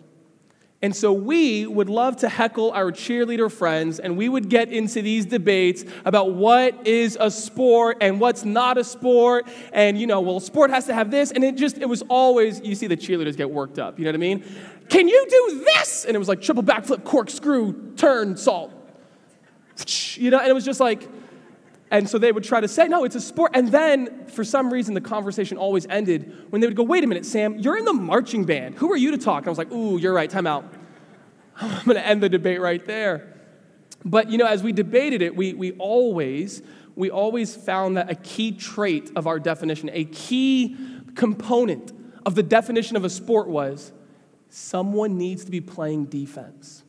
And 0.81 0.95
so 0.95 1.11
we 1.11 1.67
would 1.67 1.89
love 1.89 2.17
to 2.17 2.29
heckle 2.29 2.71
our 2.71 2.89
cheerleader 2.89 3.51
friends, 3.51 3.99
and 3.99 4.15
we 4.15 4.29
would 4.29 4.47
get 4.47 4.71
into 4.71 5.01
these 5.01 5.25
debates 5.25 5.83
about 6.05 6.33
what 6.33 6.87
is 6.87 7.17
a 7.19 7.29
sport 7.29 7.97
and 7.99 8.17
what's 8.21 8.45
not 8.45 8.77
a 8.77 8.83
sport. 8.85 9.45
And, 9.73 9.99
you 9.99 10.07
know, 10.07 10.21
well, 10.21 10.39
sport 10.39 10.69
has 10.69 10.85
to 10.85 10.93
have 10.93 11.11
this. 11.11 11.31
And 11.31 11.43
it 11.43 11.57
just, 11.57 11.77
it 11.79 11.89
was 11.89 12.01
always, 12.03 12.61
you 12.61 12.75
see 12.75 12.87
the 12.87 12.95
cheerleaders 12.95 13.35
get 13.35 13.51
worked 13.51 13.77
up. 13.77 13.99
You 13.99 14.05
know 14.05 14.11
what 14.11 14.15
I 14.15 14.19
mean? 14.19 14.45
Can 14.87 15.09
you 15.09 15.25
do 15.29 15.65
this? 15.65 16.05
And 16.05 16.15
it 16.15 16.19
was 16.19 16.29
like 16.29 16.41
triple 16.41 16.63
backflip, 16.63 17.03
corkscrew, 17.03 17.95
turn, 17.95 18.37
salt. 18.37 18.71
You 20.15 20.29
know, 20.29 20.39
and 20.39 20.47
it 20.47 20.53
was 20.53 20.65
just 20.65 20.79
like, 20.79 21.09
and 21.91 22.07
so 22.07 22.17
they 22.17 22.31
would 22.31 22.43
try 22.43 22.59
to 22.59 22.67
say, 22.67 22.87
no, 22.87 23.03
it's 23.03 23.15
a 23.15 23.21
sport. 23.21 23.51
And 23.55 23.69
then, 23.69 24.27
for 24.27 24.43
some 24.43 24.71
reason, 24.71 24.93
the 24.93 25.01
conversation 25.01 25.57
always 25.57 25.87
ended 25.87 26.45
when 26.51 26.61
they 26.61 26.67
would 26.67 26.75
go, 26.75 26.83
wait 26.83 27.03
a 27.03 27.07
minute, 27.07 27.25
Sam, 27.25 27.57
you're 27.57 27.77
in 27.77 27.85
the 27.85 27.93
marching 27.93 28.45
band. 28.45 28.75
Who 28.75 28.91
are 28.91 28.97
you 28.97 29.11
to 29.11 29.17
talk? 29.17 29.39
And 29.39 29.47
I 29.47 29.49
was 29.49 29.57
like, 29.57 29.71
ooh, 29.71 29.97
you're 29.97 30.13
right, 30.13 30.29
time 30.29 30.45
out. 30.45 30.65
I'm 31.55 31.85
going 31.85 31.97
to 31.97 32.05
end 32.05 32.21
the 32.21 32.29
debate 32.29 32.61
right 32.61 32.83
there. 32.85 33.35
But, 34.05 34.29
you 34.29 34.37
know, 34.37 34.45
as 34.45 34.61
we 34.61 34.71
debated 34.71 35.21
it, 35.21 35.35
we, 35.35 35.53
we 35.53 35.71
always, 35.73 36.61
we 36.95 37.09
always 37.09 37.55
found 37.55 37.97
that 37.97 38.09
a 38.09 38.15
key 38.15 38.51
trait 38.51 39.11
of 39.15 39.25
our 39.25 39.39
definition, 39.39 39.89
a 39.91 40.05
key 40.05 40.77
component 41.15 41.91
of 42.25 42.35
the 42.35 42.43
definition 42.43 42.95
of 42.95 43.03
a 43.03 43.09
sport 43.09 43.47
was 43.47 43.91
someone 44.49 45.17
needs 45.17 45.43
to 45.45 45.51
be 45.51 45.59
playing 45.59 46.05
defense. 46.05 46.83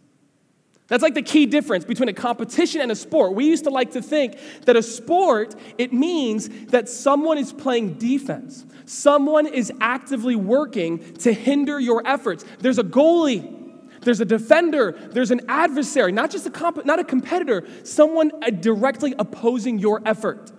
That's 0.91 1.05
like 1.05 1.15
the 1.15 1.23
key 1.23 1.47
difference 1.47 1.85
between 1.85 2.09
a 2.09 2.13
competition 2.13 2.81
and 2.81 2.91
a 2.91 2.97
sport. 2.97 3.35
We 3.35 3.47
used 3.47 3.63
to 3.63 3.71
like 3.71 3.93
to 3.93 4.03
think 4.03 4.37
that 4.67 4.75
a 4.75 4.83
sport, 4.83 5.55
it 5.79 5.93
means 5.93 6.49
that 6.67 6.89
someone 6.89 7.39
is 7.39 7.53
playing 7.53 7.95
defense. 7.95 8.67
Someone 8.87 9.47
is 9.47 9.73
actively 9.81 10.35
working 10.35 11.15
to 11.19 11.33
hinder 11.33 11.79
your 11.79 12.03
efforts. 12.05 12.45
There's 12.59 12.79
a 12.79 12.83
goalie, 12.83 13.81
there's 14.01 14.21
a 14.21 14.25
defender, 14.25 14.99
there's 15.13 15.31
an 15.31 15.43
adversary, 15.49 16.11
not 16.11 16.33
just 16.33 16.45
a 16.47 16.51
comp- 16.51 16.85
not 16.85 16.99
a 16.99 17.05
competitor, 17.05 17.69
someone 17.85 18.33
uh, 18.43 18.51
directly 18.51 19.15
opposing 19.17 19.79
your 19.79 20.03
effort. 20.05 20.51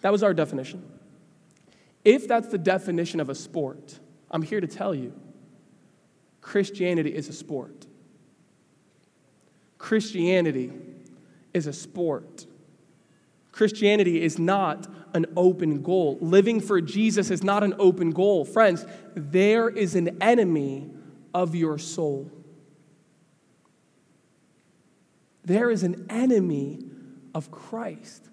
That 0.00 0.12
was 0.12 0.22
our 0.22 0.32
definition. 0.32 0.82
If 2.06 2.26
that's 2.26 2.48
the 2.48 2.58
definition 2.58 3.20
of 3.20 3.28
a 3.28 3.34
sport, 3.34 3.98
I'm 4.30 4.40
here 4.40 4.62
to 4.62 4.66
tell 4.66 4.94
you 4.94 5.12
Christianity 6.40 7.14
is 7.14 7.28
a 7.28 7.34
sport. 7.34 7.86
Christianity 9.78 10.72
is 11.52 11.66
a 11.66 11.72
sport. 11.72 12.46
Christianity 13.52 14.22
is 14.22 14.38
not 14.38 14.86
an 15.14 15.26
open 15.36 15.82
goal. 15.82 16.18
Living 16.20 16.60
for 16.60 16.80
Jesus 16.80 17.30
is 17.30 17.42
not 17.42 17.64
an 17.64 17.74
open 17.78 18.10
goal. 18.10 18.44
Friends, 18.44 18.84
there 19.14 19.68
is 19.68 19.94
an 19.94 20.22
enemy 20.22 20.90
of 21.32 21.54
your 21.54 21.78
soul. 21.78 22.30
There 25.44 25.70
is 25.70 25.84
an 25.84 26.06
enemy 26.10 26.80
of 27.34 27.50
Christ. 27.50 28.28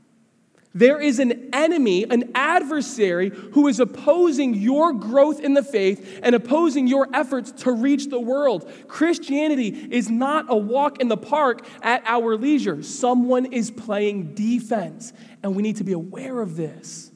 There 0.76 1.00
is 1.00 1.20
an 1.20 1.50
enemy, 1.54 2.04
an 2.10 2.32
adversary 2.34 3.30
who 3.30 3.68
is 3.68 3.80
opposing 3.80 4.56
your 4.56 4.92
growth 4.92 5.40
in 5.40 5.54
the 5.54 5.62
faith 5.62 6.20
and 6.24 6.34
opposing 6.34 6.88
your 6.88 7.08
efforts 7.14 7.52
to 7.64 7.72
reach 7.72 8.08
the 8.08 8.20
world. 8.20 8.72
Christianity 8.88 9.68
is 9.68 10.10
not 10.10 10.48
a 10.50 10.58
walk 10.58 11.00
in 11.00 11.10
the 11.10 11.18
park 11.18 11.68
at 11.84 12.02
our 12.08 12.36
leisure. 12.36 12.82
Someone 12.82 13.54
is 13.54 13.70
playing 13.70 14.34
defense, 14.34 15.14
and 15.44 15.56
we 15.56 15.62
need 15.62 15.76
to 15.76 15.84
be 15.84 15.94
aware 15.94 16.42
of 16.42 16.56
this. 16.56 17.12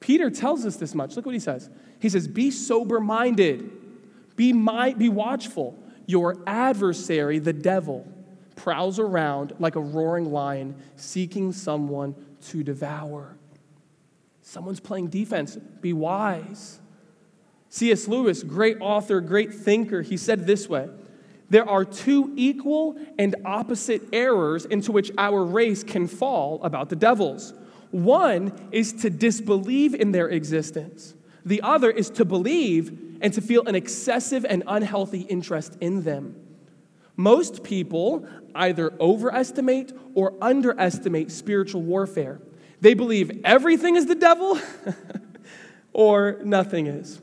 Peter 0.00 0.30
tells 0.30 0.64
us 0.64 0.76
this 0.76 0.94
much. 0.94 1.14
Look 1.14 1.26
what 1.26 1.34
he 1.34 1.40
says. 1.40 1.68
He 2.00 2.08
says, 2.08 2.26
Be 2.26 2.50
sober 2.50 3.00
minded, 3.00 3.70
be, 4.36 4.54
my, 4.54 4.94
be 4.94 5.10
watchful. 5.10 5.78
Your 6.06 6.36
adversary, 6.46 7.38
the 7.38 7.52
devil, 7.52 8.06
prowls 8.54 8.98
around 8.98 9.54
like 9.58 9.74
a 9.74 9.80
roaring 9.80 10.32
lion, 10.32 10.76
seeking 10.94 11.52
someone 11.52 12.14
to 12.50 12.62
devour. 12.62 13.36
Someone's 14.42 14.80
playing 14.80 15.08
defense. 15.08 15.56
Be 15.56 15.92
wise. 15.92 16.80
C.S. 17.68 18.08
Lewis, 18.08 18.42
great 18.42 18.78
author, 18.80 19.20
great 19.20 19.52
thinker, 19.52 20.02
he 20.02 20.16
said 20.16 20.46
this 20.46 20.68
way 20.68 20.88
There 21.50 21.68
are 21.68 21.84
two 21.84 22.32
equal 22.36 22.96
and 23.18 23.34
opposite 23.44 24.02
errors 24.12 24.64
into 24.64 24.92
which 24.92 25.10
our 25.18 25.44
race 25.44 25.82
can 25.82 26.06
fall 26.06 26.62
about 26.62 26.88
the 26.88 26.96
devils. 26.96 27.52
One 27.90 28.68
is 28.72 28.92
to 29.02 29.10
disbelieve 29.10 29.94
in 29.94 30.12
their 30.12 30.28
existence, 30.28 31.14
the 31.44 31.62
other 31.62 31.90
is 31.90 32.10
to 32.10 32.24
believe 32.24 33.18
and 33.20 33.32
to 33.32 33.40
feel 33.40 33.66
an 33.66 33.74
excessive 33.74 34.44
and 34.44 34.62
unhealthy 34.66 35.22
interest 35.22 35.76
in 35.80 36.02
them. 36.02 36.36
Most 37.16 37.64
people 37.64 38.28
either 38.56 38.92
overestimate 39.00 39.92
or 40.14 40.34
underestimate 40.40 41.30
spiritual 41.30 41.82
warfare. 41.82 42.40
They 42.80 42.94
believe 42.94 43.40
everything 43.44 43.96
is 43.96 44.06
the 44.06 44.14
devil 44.14 44.58
or 45.92 46.40
nothing 46.44 46.86
is. 46.86 47.20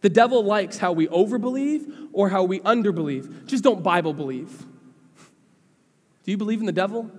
The 0.00 0.10
devil 0.10 0.44
likes 0.44 0.78
how 0.78 0.92
we 0.92 1.08
overbelieve 1.08 2.08
or 2.12 2.28
how 2.28 2.44
we 2.44 2.60
underbelieve. 2.60 3.46
Just 3.46 3.64
don't 3.64 3.82
Bible 3.82 4.12
believe. 4.12 4.64
Do 6.24 6.30
you 6.30 6.36
believe 6.36 6.60
in 6.60 6.66
the 6.66 6.72
devil? 6.72 7.10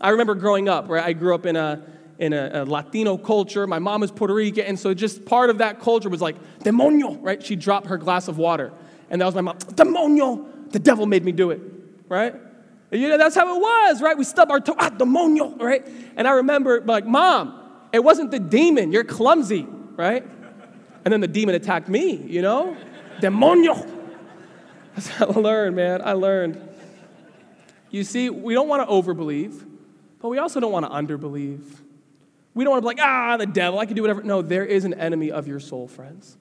I 0.00 0.10
remember 0.10 0.34
growing 0.34 0.68
up, 0.68 0.88
right? 0.88 1.04
I 1.04 1.12
grew 1.12 1.34
up 1.34 1.46
in 1.46 1.56
a 1.56 1.82
in 2.18 2.32
a, 2.32 2.62
a, 2.62 2.64
Latino 2.64 3.18
culture. 3.18 3.66
My 3.66 3.78
mom 3.78 4.02
is 4.02 4.10
Puerto 4.10 4.34
Rican, 4.34 4.64
and 4.64 4.78
so 4.78 4.94
just 4.94 5.26
part 5.26 5.50
of 5.50 5.58
that 5.58 5.80
culture 5.80 6.08
was 6.08 6.22
like, 6.22 6.36
demonio, 6.60 7.18
right? 7.20 7.42
She'd 7.42 7.60
drop 7.60 7.86
her 7.88 7.98
glass 7.98 8.28
of 8.28 8.38
water. 8.38 8.72
And 9.10 9.20
that 9.20 9.26
was 9.26 9.34
my 9.34 9.42
mom, 9.42 9.58
demonio, 9.58 10.70
the 10.72 10.78
devil 10.78 11.04
made 11.06 11.24
me 11.24 11.32
do 11.32 11.50
it, 11.50 11.60
right? 12.08 12.34
You 12.90 13.08
know, 13.08 13.18
that's 13.18 13.34
how 13.34 13.56
it 13.56 13.60
was, 13.60 14.00
right? 14.00 14.16
We 14.16 14.24
stub 14.24 14.50
our 14.50 14.60
toe, 14.60 14.76
ah, 14.78 14.90
demonio, 14.90 15.60
right? 15.60 15.86
And 16.16 16.28
I 16.28 16.32
remember, 16.32 16.80
like, 16.82 17.04
mom, 17.04 17.60
it 17.92 18.02
wasn't 18.02 18.30
the 18.30 18.38
demon, 18.38 18.92
you're 18.92 19.04
clumsy, 19.04 19.66
right? 19.96 20.24
And 21.04 21.12
then 21.12 21.20
the 21.20 21.28
demon 21.28 21.54
attacked 21.54 21.88
me, 21.88 22.16
you 22.16 22.42
know? 22.42 22.76
Demonio. 23.20 23.88
That's 24.94 25.08
how 25.08 25.26
I 25.26 25.30
learned, 25.30 25.76
man. 25.76 26.00
I 26.02 26.12
learned. 26.12 26.68
You 27.90 28.04
see, 28.04 28.30
we 28.30 28.54
don't 28.54 28.68
want 28.68 28.86
to 28.86 28.92
overbelieve, 28.92 29.66
but 30.20 30.28
we 30.28 30.38
also 30.38 30.60
don't 30.60 30.72
want 30.72 30.86
to 30.86 30.90
underbelieve. 30.90 31.62
We 32.54 32.64
don't 32.64 32.72
want 32.72 32.82
to 32.82 32.84
be 32.84 32.86
like, 32.86 33.00
ah, 33.00 33.36
the 33.36 33.46
devil, 33.46 33.78
I 33.78 33.86
can 33.86 33.94
do 33.94 34.02
whatever. 34.02 34.22
No, 34.22 34.42
there 34.42 34.64
is 34.64 34.84
an 34.84 34.94
enemy 34.94 35.30
of 35.30 35.46
your 35.46 35.60
soul, 35.60 35.88
friends. 35.88 36.38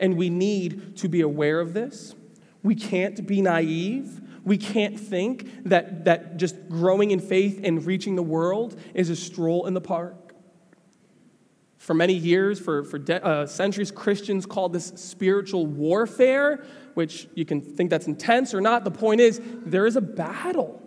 And 0.00 0.16
we 0.16 0.30
need 0.30 0.96
to 0.96 1.08
be 1.08 1.20
aware 1.20 1.60
of 1.60 1.74
this. 1.74 2.14
We 2.62 2.74
can't 2.74 3.26
be 3.26 3.40
naive. 3.40 4.20
We 4.44 4.58
can't 4.58 4.98
think 4.98 5.68
that, 5.68 6.04
that 6.04 6.36
just 6.36 6.68
growing 6.68 7.10
in 7.10 7.20
faith 7.20 7.60
and 7.62 7.84
reaching 7.84 8.16
the 8.16 8.22
world 8.22 8.78
is 8.94 9.08
a 9.08 9.16
stroll 9.16 9.66
in 9.66 9.74
the 9.74 9.80
park. 9.80 10.34
For 11.78 11.94
many 11.94 12.14
years, 12.14 12.60
for, 12.60 12.84
for 12.84 12.98
de- 12.98 13.24
uh, 13.24 13.46
centuries, 13.46 13.90
Christians 13.90 14.46
called 14.46 14.72
this 14.72 14.92
spiritual 14.96 15.66
warfare, 15.66 16.64
which 16.94 17.28
you 17.34 17.44
can 17.44 17.60
think 17.60 17.90
that's 17.90 18.06
intense 18.06 18.54
or 18.54 18.60
not. 18.60 18.84
The 18.84 18.90
point 18.90 19.20
is, 19.20 19.40
there 19.64 19.86
is 19.86 19.96
a 19.96 20.00
battle. 20.00 20.80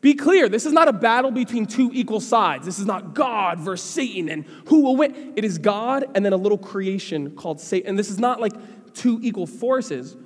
Be 0.00 0.14
clear, 0.14 0.48
this 0.48 0.66
is 0.66 0.72
not 0.72 0.86
a 0.86 0.92
battle 0.92 1.30
between 1.30 1.66
two 1.66 1.90
equal 1.92 2.20
sides. 2.20 2.66
This 2.66 2.78
is 2.78 2.86
not 2.86 3.14
God 3.14 3.58
versus 3.58 3.88
Satan 3.88 4.28
and 4.28 4.44
who 4.66 4.82
will 4.82 4.94
win. 4.94 5.32
It 5.34 5.44
is 5.44 5.58
God 5.58 6.04
and 6.14 6.24
then 6.24 6.32
a 6.32 6.36
little 6.36 6.58
creation 6.58 7.32
called 7.34 7.60
Satan. 7.60 7.90
And 7.90 7.98
this 7.98 8.10
is 8.10 8.20
not 8.20 8.40
like 8.40 8.52
two 8.94 9.18
equal 9.22 9.46
forces, 9.46 10.16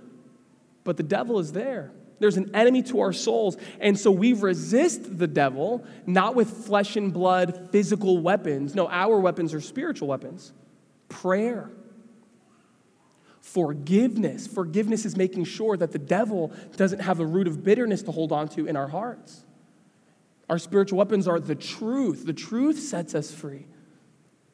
but 0.85 0.97
the 0.97 1.03
devil 1.03 1.39
is 1.39 1.53
there. 1.53 1.93
There's 2.21 2.37
an 2.37 2.55
enemy 2.55 2.83
to 2.85 3.01
our 3.01 3.13
souls. 3.13 3.57
And 3.81 3.99
so 3.99 4.11
we 4.11 4.35
resist 4.35 5.19
the 5.19 5.27
devil, 5.27 5.85
not 6.07 6.35
with 6.35 6.49
flesh 6.67 6.97
and 6.97 7.13
blood, 7.13 7.71
physical 7.73 8.19
weapons. 8.19 8.75
No, 8.75 8.89
our 8.89 9.19
weapons 9.19 9.53
are 9.55 9.61
spiritual 9.61 10.07
weapons. 10.07 10.53
Prayer. 11.09 11.71
Forgiveness. 13.41 14.47
Forgiveness 14.47 15.05
is 15.05 15.17
making 15.17 15.45
sure 15.45 15.77
that 15.77 15.93
the 15.93 15.99
devil 15.99 16.53
doesn't 16.77 17.01
have 17.01 17.19
a 17.21 17.27
root 17.27 17.49
of 17.49 17.65
bitterness 17.65 18.03
to 18.03 18.13
hold 18.13 18.33
on 18.33 18.49
to 18.51 18.67
in 18.67 18.77
our 18.77 18.89
hearts. 18.89 19.45
Our 20.51 20.59
spiritual 20.59 20.99
weapons 20.99 21.27
are 21.27 21.41
the 21.41 21.55
truth. 21.55 22.27
The 22.27 22.33
truth 22.33 22.79
sets 22.79 23.15
us 23.15 23.33
free. 23.33 23.67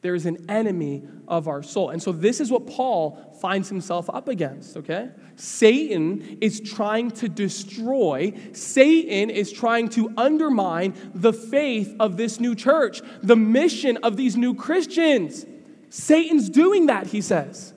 There 0.07 0.15
is 0.15 0.25
an 0.25 0.49
enemy 0.49 1.03
of 1.27 1.49
our 1.49 1.61
soul. 1.61 1.89
And 1.89 2.01
so, 2.01 2.13
this 2.13 2.39
is 2.39 2.49
what 2.49 2.65
Paul 2.65 3.35
finds 3.41 3.67
himself 3.67 4.09
up 4.09 4.29
against, 4.29 4.77
okay? 4.77 5.09
Satan 5.35 6.37
is 6.39 6.61
trying 6.61 7.11
to 7.11 7.27
destroy, 7.27 8.31
Satan 8.53 9.29
is 9.29 9.51
trying 9.51 9.89
to 9.89 10.13
undermine 10.15 10.93
the 11.13 11.33
faith 11.33 11.93
of 11.99 12.15
this 12.15 12.39
new 12.39 12.55
church, 12.55 13.01
the 13.21 13.35
mission 13.35 13.97
of 13.97 14.15
these 14.15 14.37
new 14.37 14.55
Christians. 14.55 15.45
Satan's 15.89 16.49
doing 16.49 16.85
that, 16.85 17.07
he 17.07 17.19
says. 17.19 17.73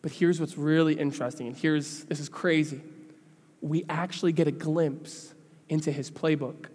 But 0.00 0.12
here's 0.12 0.40
what's 0.40 0.56
really 0.56 0.94
interesting, 0.94 1.48
and 1.48 1.54
here's 1.54 2.04
this 2.04 2.18
is 2.18 2.30
crazy. 2.30 2.80
We 3.60 3.84
actually 3.90 4.32
get 4.32 4.48
a 4.48 4.52
glimpse 4.52 5.34
into 5.68 5.92
his 5.92 6.10
playbook. 6.10 6.68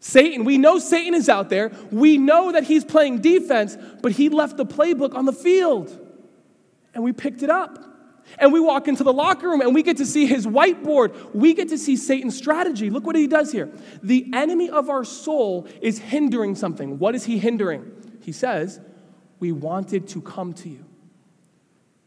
Satan, 0.00 0.44
we 0.44 0.58
know 0.58 0.78
Satan 0.78 1.14
is 1.14 1.28
out 1.28 1.48
there. 1.48 1.72
We 1.90 2.18
know 2.18 2.52
that 2.52 2.64
he's 2.64 2.84
playing 2.84 3.20
defense, 3.20 3.76
but 4.00 4.12
he 4.12 4.28
left 4.28 4.56
the 4.56 4.66
playbook 4.66 5.14
on 5.14 5.24
the 5.24 5.32
field. 5.32 5.96
And 6.94 7.02
we 7.02 7.12
picked 7.12 7.42
it 7.42 7.50
up. 7.50 7.84
And 8.38 8.52
we 8.52 8.60
walk 8.60 8.88
into 8.88 9.04
the 9.04 9.12
locker 9.12 9.48
room 9.48 9.62
and 9.62 9.74
we 9.74 9.82
get 9.82 9.96
to 9.96 10.06
see 10.06 10.26
his 10.26 10.46
whiteboard. 10.46 11.34
We 11.34 11.54
get 11.54 11.68
to 11.70 11.78
see 11.78 11.96
Satan's 11.96 12.36
strategy. 12.36 12.90
Look 12.90 13.06
what 13.06 13.16
he 13.16 13.26
does 13.26 13.50
here. 13.52 13.72
The 14.02 14.30
enemy 14.34 14.68
of 14.68 14.90
our 14.90 15.04
soul 15.04 15.66
is 15.80 15.98
hindering 15.98 16.54
something. 16.54 16.98
What 16.98 17.14
is 17.14 17.24
he 17.24 17.38
hindering? 17.38 17.90
He 18.20 18.32
says, 18.32 18.80
We 19.40 19.52
wanted 19.52 20.08
to 20.08 20.20
come 20.20 20.52
to 20.54 20.68
you. 20.68 20.84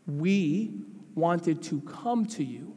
We 0.06 0.74
wanted 1.16 1.64
to 1.64 1.82
come 1.82 2.26
to 2.28 2.44
you. 2.44 2.76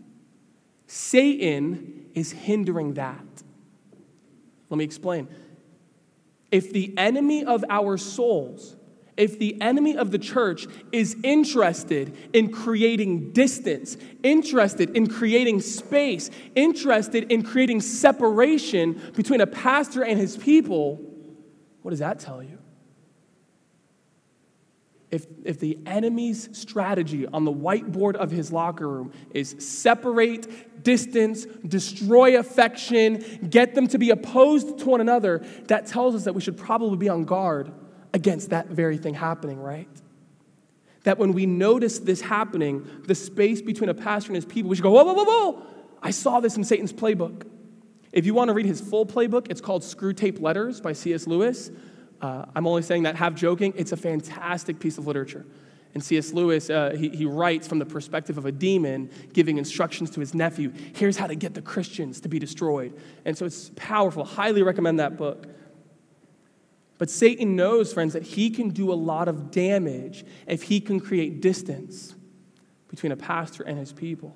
Satan 0.87 2.07
is 2.14 2.33
hindering 2.33 2.94
that. 2.94 3.43
Let 4.70 4.79
me 4.79 4.85
explain. 4.85 5.29
If 6.50 6.72
the 6.72 6.94
enemy 6.96 7.44
of 7.44 7.64
our 7.68 7.96
souls, 7.96 8.77
if 9.16 9.38
the 9.38 9.61
enemy 9.61 9.96
of 9.96 10.11
the 10.11 10.18
church 10.18 10.66
is 10.92 11.16
interested 11.22 12.16
in 12.33 12.50
creating 12.53 13.33
distance, 13.33 13.96
interested 14.22 14.96
in 14.96 15.07
creating 15.07 15.61
space, 15.61 16.31
interested 16.55 17.31
in 17.31 17.42
creating 17.42 17.81
separation 17.81 19.00
between 19.14 19.40
a 19.40 19.46
pastor 19.46 20.03
and 20.03 20.18
his 20.18 20.37
people, 20.37 21.00
what 21.83 21.90
does 21.90 22.00
that 22.00 22.18
tell 22.18 22.42
you? 22.42 22.59
If, 25.14 25.27
if 25.44 25.61
the 25.61 25.79
enemy's 25.87 26.48
strategy 26.59 27.24
on 27.29 27.44
the 27.44 27.53
whiteboard 27.53 28.16
of 28.16 28.33
his 28.33 28.50
locker 28.50 28.88
room 28.88 29.12
is 29.31 29.55
separate, 29.61 30.83
distance, 30.83 31.44
destroy 31.66 32.37
affection, 32.37 33.24
get 33.48 33.77
them 33.77 33.87
to 33.88 33.98
be 33.98 34.11
opposed 34.11 34.79
to 34.81 34.87
one 34.87 35.00
another, 35.00 35.38
that 35.68 35.87
tells 35.87 36.16
us 36.16 36.24
that 36.24 36.35
we 36.35 36.40
should 36.40 36.57
probably 36.57 36.96
be 36.96 37.09
on 37.09 37.24
guard 37.24 37.72
against 38.12 38.50
that 38.50 38.66
very 38.66 38.98
thing 38.98 39.14
happening, 39.14 39.61
right? 39.61 39.88
That 41.05 41.18
when 41.18 41.33
we 41.33 41.46
notice 41.46 42.00
this 42.00 42.20
happening, 42.20 42.85
the 43.07 43.14
space 43.14 43.62
between 43.62 43.90
a 43.90 43.94
pastor 43.94 44.31
and 44.31 44.37
his 44.37 44.44
people, 44.44 44.68
we 44.68 44.74
should 44.74 44.83
go, 44.83 44.90
whoa, 44.90 45.05
whoa, 45.05 45.14
whoa, 45.14 45.24
whoa. 45.24 45.66
I 46.03 46.11
saw 46.11 46.40
this 46.40 46.57
in 46.57 46.64
Satan's 46.64 46.92
playbook. 46.92 47.46
If 48.12 48.27
you 48.27 48.35
want 48.35 48.48
to 48.48 48.55
read 48.55 48.66
his 48.66 48.81
full 48.81 49.07
playbook, 49.07 49.46
it's 49.48 49.61
called 49.61 49.83
Screwtape 49.83 50.40
Letters 50.40 50.81
by 50.81 50.92
C.S. 50.92 51.29
Lewis. 51.29 51.70
Uh, 52.25 52.47
I'm 52.55 52.67
only 52.67 52.81
saying 52.81 53.03
that 53.03 53.17
half 53.17 53.35
joking. 53.35 53.75
It's 53.77 53.93
a 53.93 53.99
fantastic 53.99 54.81
piece 54.81 54.97
of 54.97 55.07
literature. 55.07 55.45
And 55.93 56.03
C.S. 56.03 56.33
Lewis, 56.33 56.71
uh, 56.71 56.97
he, 56.99 57.11
he 57.11 57.27
writes 57.27 57.69
from 57.69 57.79
the 57.79 57.85
perspective 57.85 58.39
of 58.39 58.47
a 58.47 58.53
demon 58.53 59.11
giving 59.35 59.59
instructions 59.59 60.09
to 60.13 60.21
his 60.21 60.33
nephew. 60.33 60.73
Here's 60.95 61.19
how 61.19 61.27
to 61.27 61.35
get 61.35 61.53
the 61.53 61.61
Christians 61.61 62.23
to 62.23 62.31
be 62.31 62.39
destroyed. 62.39 62.99
And 63.27 63.37
so 63.37 63.45
it's 63.45 63.71
powerful. 63.77 64.25
Highly 64.25 64.63
recommend 64.63 65.01
that 65.01 65.19
book. 65.19 65.47
But 66.97 67.11
Satan 67.11 67.57
knows, 67.57 67.93
friends, 67.93 68.15
that 68.15 68.23
he 68.23 68.49
can 68.49 68.71
do 68.71 68.91
a 68.91 68.95
lot 68.95 69.29
of 69.29 69.51
damage 69.51 70.25
if 70.47 70.63
he 70.63 70.81
can 70.81 71.01
create 71.01 71.43
distance 71.43 72.15
between 72.89 73.13
a 73.13 73.17
pastor 73.19 73.65
and 73.65 73.79
his 73.79 73.93
people. 73.93 74.35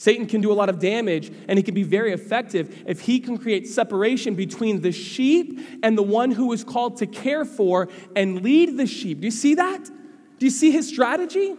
Satan 0.00 0.24
can 0.24 0.40
do 0.40 0.50
a 0.50 0.54
lot 0.54 0.70
of 0.70 0.78
damage 0.78 1.30
and 1.46 1.58
he 1.58 1.62
can 1.62 1.74
be 1.74 1.82
very 1.82 2.14
effective 2.14 2.84
if 2.86 3.02
he 3.02 3.20
can 3.20 3.36
create 3.36 3.68
separation 3.68 4.34
between 4.34 4.80
the 4.80 4.92
sheep 4.92 5.60
and 5.82 5.98
the 5.98 6.02
one 6.02 6.30
who 6.30 6.54
is 6.54 6.64
called 6.64 6.96
to 6.96 7.06
care 7.06 7.44
for 7.44 7.86
and 8.16 8.40
lead 8.40 8.78
the 8.78 8.86
sheep. 8.86 9.20
Do 9.20 9.26
you 9.26 9.30
see 9.30 9.56
that? 9.56 9.84
Do 9.84 10.46
you 10.46 10.48
see 10.48 10.70
his 10.70 10.88
strategy? 10.88 11.54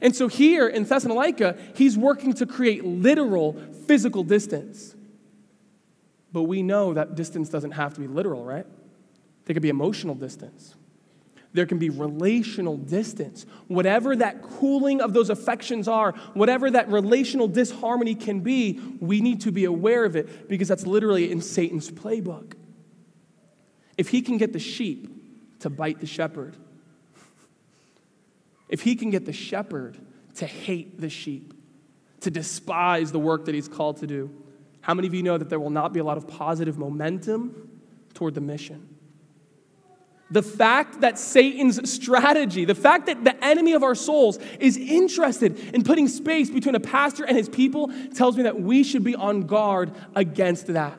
And 0.00 0.16
so 0.16 0.26
here 0.26 0.66
in 0.66 0.82
Thessalonica, 0.82 1.56
he's 1.76 1.96
working 1.96 2.32
to 2.34 2.44
create 2.44 2.84
literal 2.84 3.52
physical 3.86 4.24
distance. 4.24 4.96
But 6.32 6.42
we 6.42 6.64
know 6.64 6.94
that 6.94 7.14
distance 7.14 7.50
doesn't 7.50 7.70
have 7.70 7.94
to 7.94 8.00
be 8.00 8.08
literal, 8.08 8.44
right? 8.44 8.66
There 9.44 9.54
could 9.54 9.62
be 9.62 9.68
emotional 9.68 10.16
distance. 10.16 10.74
There 11.52 11.66
can 11.66 11.78
be 11.78 11.90
relational 11.90 12.76
distance. 12.76 13.44
Whatever 13.66 14.14
that 14.16 14.42
cooling 14.42 15.00
of 15.00 15.12
those 15.12 15.30
affections 15.30 15.88
are, 15.88 16.12
whatever 16.34 16.70
that 16.70 16.88
relational 16.90 17.48
disharmony 17.48 18.14
can 18.14 18.40
be, 18.40 18.80
we 19.00 19.20
need 19.20 19.40
to 19.42 19.50
be 19.50 19.64
aware 19.64 20.04
of 20.04 20.14
it 20.14 20.48
because 20.48 20.68
that's 20.68 20.86
literally 20.86 21.30
in 21.30 21.40
Satan's 21.40 21.90
playbook. 21.90 22.52
If 23.98 24.08
he 24.08 24.22
can 24.22 24.36
get 24.36 24.52
the 24.52 24.60
sheep 24.60 25.08
to 25.60 25.70
bite 25.70 26.00
the 26.00 26.06
shepherd, 26.06 26.56
if 28.68 28.82
he 28.82 28.94
can 28.94 29.10
get 29.10 29.26
the 29.26 29.32
shepherd 29.32 29.98
to 30.36 30.46
hate 30.46 31.00
the 31.00 31.10
sheep, 31.10 31.54
to 32.20 32.30
despise 32.30 33.10
the 33.10 33.18
work 33.18 33.46
that 33.46 33.54
he's 33.54 33.68
called 33.68 33.96
to 33.98 34.06
do, 34.06 34.30
how 34.82 34.94
many 34.94 35.08
of 35.08 35.14
you 35.14 35.22
know 35.22 35.36
that 35.36 35.48
there 35.48 35.60
will 35.60 35.70
not 35.70 35.92
be 35.92 36.00
a 36.00 36.04
lot 36.04 36.16
of 36.16 36.28
positive 36.28 36.78
momentum 36.78 37.80
toward 38.14 38.34
the 38.34 38.40
mission? 38.40 38.89
The 40.30 40.42
fact 40.42 41.00
that 41.00 41.18
Satan's 41.18 41.90
strategy, 41.90 42.64
the 42.64 42.74
fact 42.74 43.06
that 43.06 43.24
the 43.24 43.44
enemy 43.44 43.72
of 43.72 43.82
our 43.82 43.94
souls 43.94 44.38
is 44.60 44.76
interested 44.76 45.58
in 45.74 45.82
putting 45.82 46.06
space 46.06 46.48
between 46.48 46.74
a 46.74 46.80
pastor 46.80 47.24
and 47.24 47.36
his 47.36 47.48
people 47.48 47.92
tells 48.14 48.36
me 48.36 48.44
that 48.44 48.60
we 48.60 48.84
should 48.84 49.02
be 49.02 49.16
on 49.16 49.42
guard 49.42 49.92
against 50.14 50.68
that. 50.68 50.98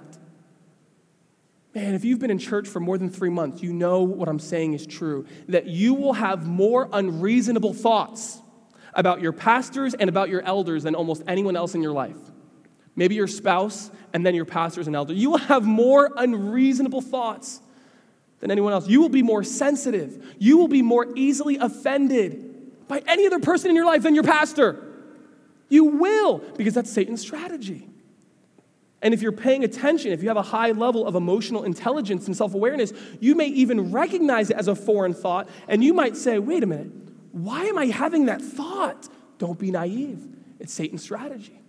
Man, 1.74 1.94
if 1.94 2.04
you've 2.04 2.20
been 2.20 2.32
in 2.32 2.40
church 2.40 2.68
for 2.68 2.82
more 2.82 2.98
than 2.98 3.10
three 3.10 3.30
months, 3.30 3.64
you 3.64 3.72
know 3.72 4.04
what 4.04 4.28
I'm 4.28 4.40
saying 4.40 4.74
is 4.74 4.86
true. 4.86 5.26
That 5.48 5.68
you 5.68 5.94
will 5.94 6.14
have 6.14 6.46
more 6.46 6.90
unreasonable 6.92 7.74
thoughts 7.74 8.42
about 8.94 9.22
your 9.22 9.32
pastors 9.32 9.94
and 9.94 10.10
about 10.10 10.28
your 10.28 10.42
elders 10.42 10.84
than 10.84 10.96
almost 10.96 11.24
anyone 11.28 11.56
else 11.56 11.74
in 11.74 11.82
your 11.82 11.94
life. 11.94 12.18
Maybe 12.98 13.16
your 13.16 13.28
spouse 13.28 13.90
and 14.12 14.26
then 14.26 14.36
your 14.36 14.44
pastors 14.44 14.88
and 14.88 14.96
elders. 14.98 15.18
You 15.18 15.32
will 15.32 15.38
have 15.38 15.64
more 15.64 16.12
unreasonable 16.18 17.00
thoughts 17.00 17.62
than 18.42 18.52
anyone 18.52 18.74
else. 18.74 18.88
You 18.88 19.00
will 19.00 19.10
be 19.10 19.24
more 19.24 19.44
sensitive. 19.44 20.36
You 20.38 20.58
will 20.58 20.68
be 20.68 20.82
more 20.82 21.08
easily 21.16 21.58
offended 21.58 22.88
by 22.88 23.02
any 23.08 23.26
other 23.26 23.40
person 23.40 23.70
in 23.70 23.76
your 23.76 23.86
life 23.86 24.04
than 24.04 24.16
your 24.16 24.24
pastor. 24.24 24.84
You 25.70 25.86
will, 25.86 26.40
because 26.58 26.74
that's 26.74 26.92
Satan's 26.92 27.22
strategy. 27.22 27.88
And 29.02 29.14
if 29.14 29.22
you're 29.22 29.32
paying 29.32 29.64
attention, 29.64 30.12
if 30.12 30.22
you 30.22 30.28
have 30.28 30.38
a 30.38 30.42
high 30.42 30.72
level 30.72 31.08
of 31.08 31.16
emotional 31.16 31.64
intelligence 31.64 32.28
and 32.28 32.36
self 32.36 32.54
awareness, 32.54 32.92
you 33.20 33.36
may 33.36 33.48
even 33.48 33.92
recognize 33.92 34.50
it 34.50 34.58
as 34.58 34.68
a 34.68 34.76
foreign 34.76 35.14
thought, 35.14 35.48
and 35.68 35.84
you 35.84 35.94
might 35.94 36.18
say, 36.18 36.38
wait 36.38 36.64
a 36.64 36.68
minute, 36.68 36.92
why 37.32 37.66
am 37.66 37.78
I 37.78 37.86
having 37.86 38.26
that 38.26 38.42
thought? 38.42 39.08
Don't 39.38 39.58
be 39.58 39.72
naive. 39.72 40.28
It's 40.60 40.74
Satan's 40.74 41.02
strategy. 41.02 41.61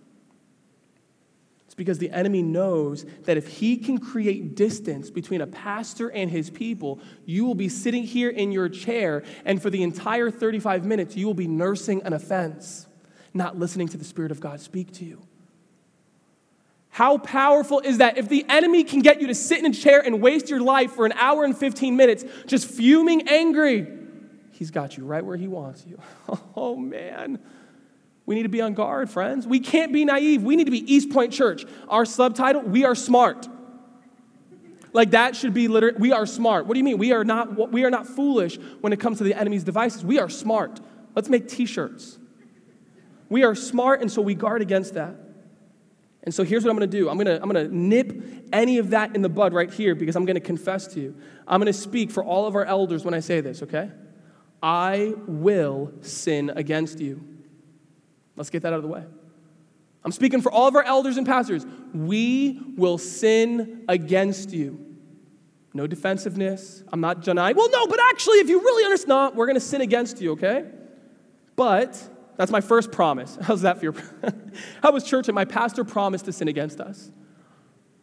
It's 1.73 1.75
because 1.75 1.97
the 1.97 2.11
enemy 2.11 2.43
knows 2.43 3.03
that 3.23 3.35
if 3.35 3.47
he 3.47 3.77
can 3.77 3.97
create 3.97 4.53
distance 4.53 5.09
between 5.09 5.41
a 5.41 5.47
pastor 5.47 6.11
and 6.11 6.29
his 6.29 6.51
people, 6.51 6.99
you 7.25 7.45
will 7.45 7.55
be 7.55 7.67
sitting 7.67 8.03
here 8.03 8.29
in 8.29 8.51
your 8.51 8.69
chair, 8.69 9.23
and 9.43 9.59
for 9.59 9.71
the 9.71 9.81
entire 9.81 10.29
35 10.29 10.85
minutes, 10.85 11.15
you 11.15 11.25
will 11.25 11.33
be 11.33 11.47
nursing 11.47 12.03
an 12.03 12.13
offense, 12.13 12.85
not 13.33 13.57
listening 13.57 13.87
to 13.87 13.97
the 13.97 14.03
Spirit 14.03 14.29
of 14.29 14.39
God 14.39 14.59
speak 14.59 14.91
to 14.93 15.03
you. 15.05 15.23
How 16.89 17.17
powerful 17.17 17.79
is 17.79 17.97
that? 17.97 18.19
If 18.19 18.29
the 18.29 18.45
enemy 18.49 18.83
can 18.83 18.99
get 18.99 19.19
you 19.19 19.25
to 19.25 19.33
sit 19.33 19.57
in 19.57 19.65
a 19.65 19.73
chair 19.73 19.99
and 19.99 20.21
waste 20.21 20.51
your 20.51 20.61
life 20.61 20.91
for 20.91 21.07
an 21.07 21.13
hour 21.13 21.43
and 21.43 21.57
15 21.57 21.97
minutes 21.97 22.23
just 22.45 22.69
fuming 22.69 23.27
angry, 23.29 23.87
he's 24.51 24.69
got 24.69 24.95
you 24.95 25.05
right 25.05 25.25
where 25.25 25.37
he 25.37 25.47
wants 25.47 25.83
you. 25.87 25.97
Oh, 26.55 26.75
man. 26.75 27.39
We 28.25 28.35
need 28.35 28.43
to 28.43 28.49
be 28.49 28.61
on 28.61 28.73
guard, 28.73 29.09
friends. 29.09 29.45
We 29.45 29.59
can't 29.59 29.91
be 29.91 30.05
naive. 30.05 30.43
We 30.43 30.55
need 30.55 30.65
to 30.65 30.71
be 30.71 30.93
East 30.93 31.09
Point 31.09 31.33
Church. 31.33 31.65
Our 31.89 32.05
subtitle, 32.05 32.61
We 32.61 32.85
Are 32.85 32.95
Smart. 32.95 33.47
Like 34.93 35.11
that 35.11 35.35
should 35.35 35.53
be 35.53 35.67
literally, 35.67 35.97
we 35.99 36.11
are 36.11 36.25
smart. 36.25 36.67
What 36.67 36.75
do 36.75 36.79
you 36.79 36.83
mean? 36.83 36.99
We 36.99 37.11
are 37.11 37.23
not, 37.23 37.71
we 37.71 37.83
are 37.83 37.89
not 37.89 38.05
foolish 38.05 38.57
when 38.79 38.93
it 38.93 38.99
comes 38.99 39.17
to 39.17 39.23
the 39.23 39.33
enemy's 39.33 39.63
devices. 39.63 40.05
We 40.05 40.19
are 40.19 40.29
smart. 40.29 40.79
Let's 41.15 41.29
make 41.29 41.47
t 41.47 41.65
shirts. 41.65 42.19
We 43.27 43.43
are 43.43 43.55
smart, 43.55 44.01
and 44.01 44.11
so 44.11 44.21
we 44.21 44.35
guard 44.35 44.61
against 44.61 44.93
that. 44.93 45.15
And 46.23 46.33
so 46.33 46.43
here's 46.43 46.63
what 46.63 46.69
I'm 46.69 46.77
going 46.77 46.89
to 46.89 46.97
do 46.97 47.09
I'm 47.09 47.17
going 47.17 47.25
to, 47.25 47.41
I'm 47.41 47.49
going 47.49 47.67
to 47.67 47.75
nip 47.75 48.47
any 48.53 48.77
of 48.77 48.91
that 48.91 49.15
in 49.15 49.23
the 49.23 49.29
bud 49.29 49.51
right 49.51 49.73
here 49.73 49.95
because 49.95 50.15
I'm 50.15 50.25
going 50.25 50.35
to 50.35 50.41
confess 50.41 50.87
to 50.89 50.99
you. 51.01 51.15
I'm 51.47 51.59
going 51.59 51.73
to 51.73 51.77
speak 51.77 52.11
for 52.11 52.23
all 52.23 52.45
of 52.45 52.55
our 52.55 52.63
elders 52.63 53.03
when 53.03 53.15
I 53.15 53.19
say 53.19 53.41
this, 53.41 53.63
okay? 53.63 53.89
I 54.61 55.13
will 55.27 55.91
sin 56.01 56.51
against 56.55 56.99
you. 56.99 57.32
Let's 58.35 58.49
get 58.49 58.63
that 58.63 58.73
out 58.73 58.77
of 58.77 58.83
the 58.83 58.89
way. 58.89 59.03
I'm 60.03 60.11
speaking 60.11 60.41
for 60.41 60.51
all 60.51 60.67
of 60.67 60.75
our 60.75 60.83
elders 60.83 61.17
and 61.17 61.25
pastors. 61.25 61.65
We 61.93 62.59
will 62.75 62.97
sin 62.97 63.85
against 63.87 64.51
you. 64.51 64.93
No 65.73 65.87
defensiveness. 65.87 66.83
I'm 66.91 67.01
not 67.01 67.21
denying. 67.21 67.55
Well, 67.55 67.69
no, 67.69 67.87
but 67.87 67.99
actually, 68.11 68.37
if 68.39 68.49
you 68.49 68.59
really 68.59 68.85
understand, 68.85 69.09
no, 69.09 69.31
we're 69.33 69.47
going 69.47 69.55
to 69.55 69.61
sin 69.61 69.81
against 69.81 70.21
you, 70.21 70.33
okay? 70.33 70.65
But 71.55 72.01
that's 72.37 72.51
my 72.51 72.61
first 72.61 72.91
promise. 72.91 73.37
How's 73.41 73.61
that 73.61 73.79
for 73.79 73.85
your? 73.85 73.95
How 74.83 74.91
was 74.91 75.03
church 75.03 75.29
and 75.29 75.35
my 75.35 75.45
pastor 75.45 75.83
promised 75.83 76.25
to 76.25 76.33
sin 76.33 76.47
against 76.47 76.79
us? 76.79 77.11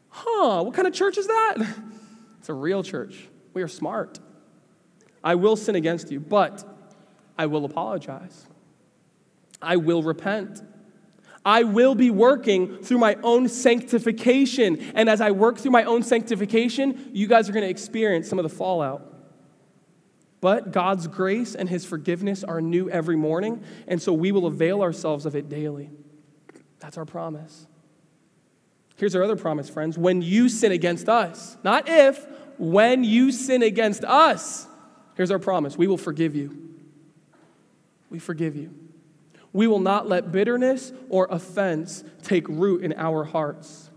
Huh? 0.09 0.63
What 0.63 0.75
kind 0.75 0.89
of 0.89 0.95
church 0.95 1.19
is 1.19 1.27
that? 1.27 1.57
It's 2.41 2.49
a 2.49 2.55
real 2.55 2.83
church. 2.83 3.29
We 3.53 3.61
are 3.61 3.69
smart. 3.69 4.19
I 5.23 5.35
will 5.35 5.57
sin 5.57 5.75
against 5.75 6.11
you, 6.11 6.21
but 6.21 6.65
I 7.39 7.45
will 7.45 7.67
apologize. 7.67 8.47
I 9.63 9.77
will 9.77 10.03
repent. 10.03 10.63
I 11.45 11.63
will 11.63 11.95
be 11.95 12.11
working 12.11 12.79
through 12.79 12.99
my 12.99 13.17
own 13.23 13.49
sanctification. 13.49 14.79
And 14.95 15.09
as 15.09 15.21
I 15.21 15.31
work 15.31 15.59
through 15.59 15.71
my 15.71 15.85
own 15.85 16.03
sanctification, 16.03 17.11
you 17.13 17.27
guys 17.27 17.49
are 17.49 17.53
going 17.53 17.65
to 17.65 17.71
experience 17.71 18.29
some 18.29 18.39
of 18.39 18.43
the 18.43 18.55
fallout. 18.55 19.07
But 20.41 20.73
God's 20.73 21.07
grace 21.07 21.55
and 21.55 21.69
His 21.69 21.85
forgiveness 21.85 22.45
are 22.45 22.61
new 22.61 22.89
every 22.89 23.17
morning, 23.17 23.63
and 23.87 24.01
so 24.01 24.13
we 24.13 24.33
will 24.33 24.47
avail 24.47 24.83
ourselves 24.83 25.27
of 25.27 25.37
it 25.37 25.49
daily. 25.49 25.91
That's 26.79 26.97
our 26.97 27.05
promise. 27.05 27.67
Here's 28.97 29.15
our 29.15 29.23
other 29.23 29.37
promise, 29.37 29.69
friends. 29.69 29.99
When 29.99 30.23
you 30.23 30.49
sin 30.49 30.73
against 30.73 31.09
us, 31.09 31.57
not 31.63 31.89
if, 31.89 32.27
when 32.59 33.05
you 33.05 33.33
sin 33.33 33.63
against 33.63 34.05
us, 34.05 34.67
here's 35.15 35.31
our 35.31 35.39
promise 35.39 35.77
we 35.77 35.87
will 35.87 35.99
forgive 35.99 36.35
you. 36.35 36.69
We 38.09 38.19
forgive 38.19 38.57
you. 38.57 38.80
We 39.53 39.67
will 39.67 39.81
not 39.81 40.09
let 40.09 40.31
bitterness 40.31 40.93
or 41.09 41.27
offense 41.31 42.05
take 42.23 42.49
root 42.49 42.83
in 42.85 42.93
our 42.97 43.25
hearts. 43.25 43.91